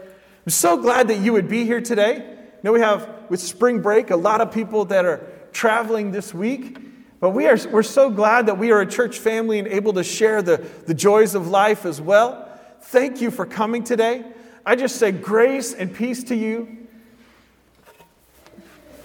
I'm 0.47 0.51
so 0.51 0.77
glad 0.77 1.09
that 1.09 1.19
you 1.19 1.33
would 1.33 1.49
be 1.49 1.65
here 1.65 1.81
today. 1.81 2.19
You 2.19 2.59
know, 2.63 2.71
we 2.71 2.79
have, 2.79 3.09
with 3.27 3.41
spring 3.41 3.81
break, 3.81 4.11
a 4.11 4.15
lot 4.15 4.39
of 4.39 4.49
people 4.49 4.85
that 4.85 5.03
are 5.03 5.29
traveling 5.51 6.11
this 6.11 6.33
week. 6.33 6.77
But 7.19 7.31
we 7.31 7.47
are, 7.47 7.57
we're 7.69 7.83
so 7.83 8.09
glad 8.09 8.45
that 8.45 8.57
we 8.57 8.71
are 8.71 8.79
a 8.79 8.85
church 8.85 9.19
family 9.19 9.59
and 9.59 9.67
able 9.67 9.91
to 9.91 10.05
share 10.05 10.41
the, 10.41 10.65
the 10.85 10.93
joys 10.93 11.35
of 11.35 11.49
life 11.49 11.85
as 11.85 11.99
well. 11.99 12.49
Thank 12.79 13.19
you 13.19 13.29
for 13.29 13.45
coming 13.45 13.83
today. 13.83 14.23
I 14.65 14.77
just 14.77 14.95
say 14.95 15.11
grace 15.11 15.73
and 15.73 15.93
peace 15.93 16.23
to 16.23 16.33
you. 16.33 16.77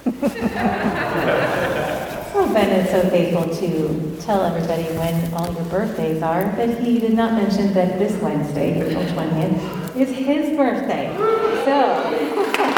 well, 0.05 0.14
oh, 2.37 2.50
Ben 2.55 2.70
is 2.70 2.88
so 2.88 3.11
faithful 3.11 3.52
to 3.52 4.16
tell 4.20 4.44
everybody 4.44 4.85
when 4.96 5.35
all 5.35 5.52
your 5.52 5.64
birthdays 5.64 6.22
are, 6.22 6.52
but 6.57 6.78
he 6.78 7.00
did 7.00 7.14
not 7.14 7.33
mention 7.33 7.74
that 7.74 7.98
this 7.98 8.12
Wednesday, 8.22 8.81
April 8.81 9.02
20th, 9.07 9.82
is 9.96 10.11
his 10.11 10.57
birthday. 10.57 11.14
So. 11.64 12.68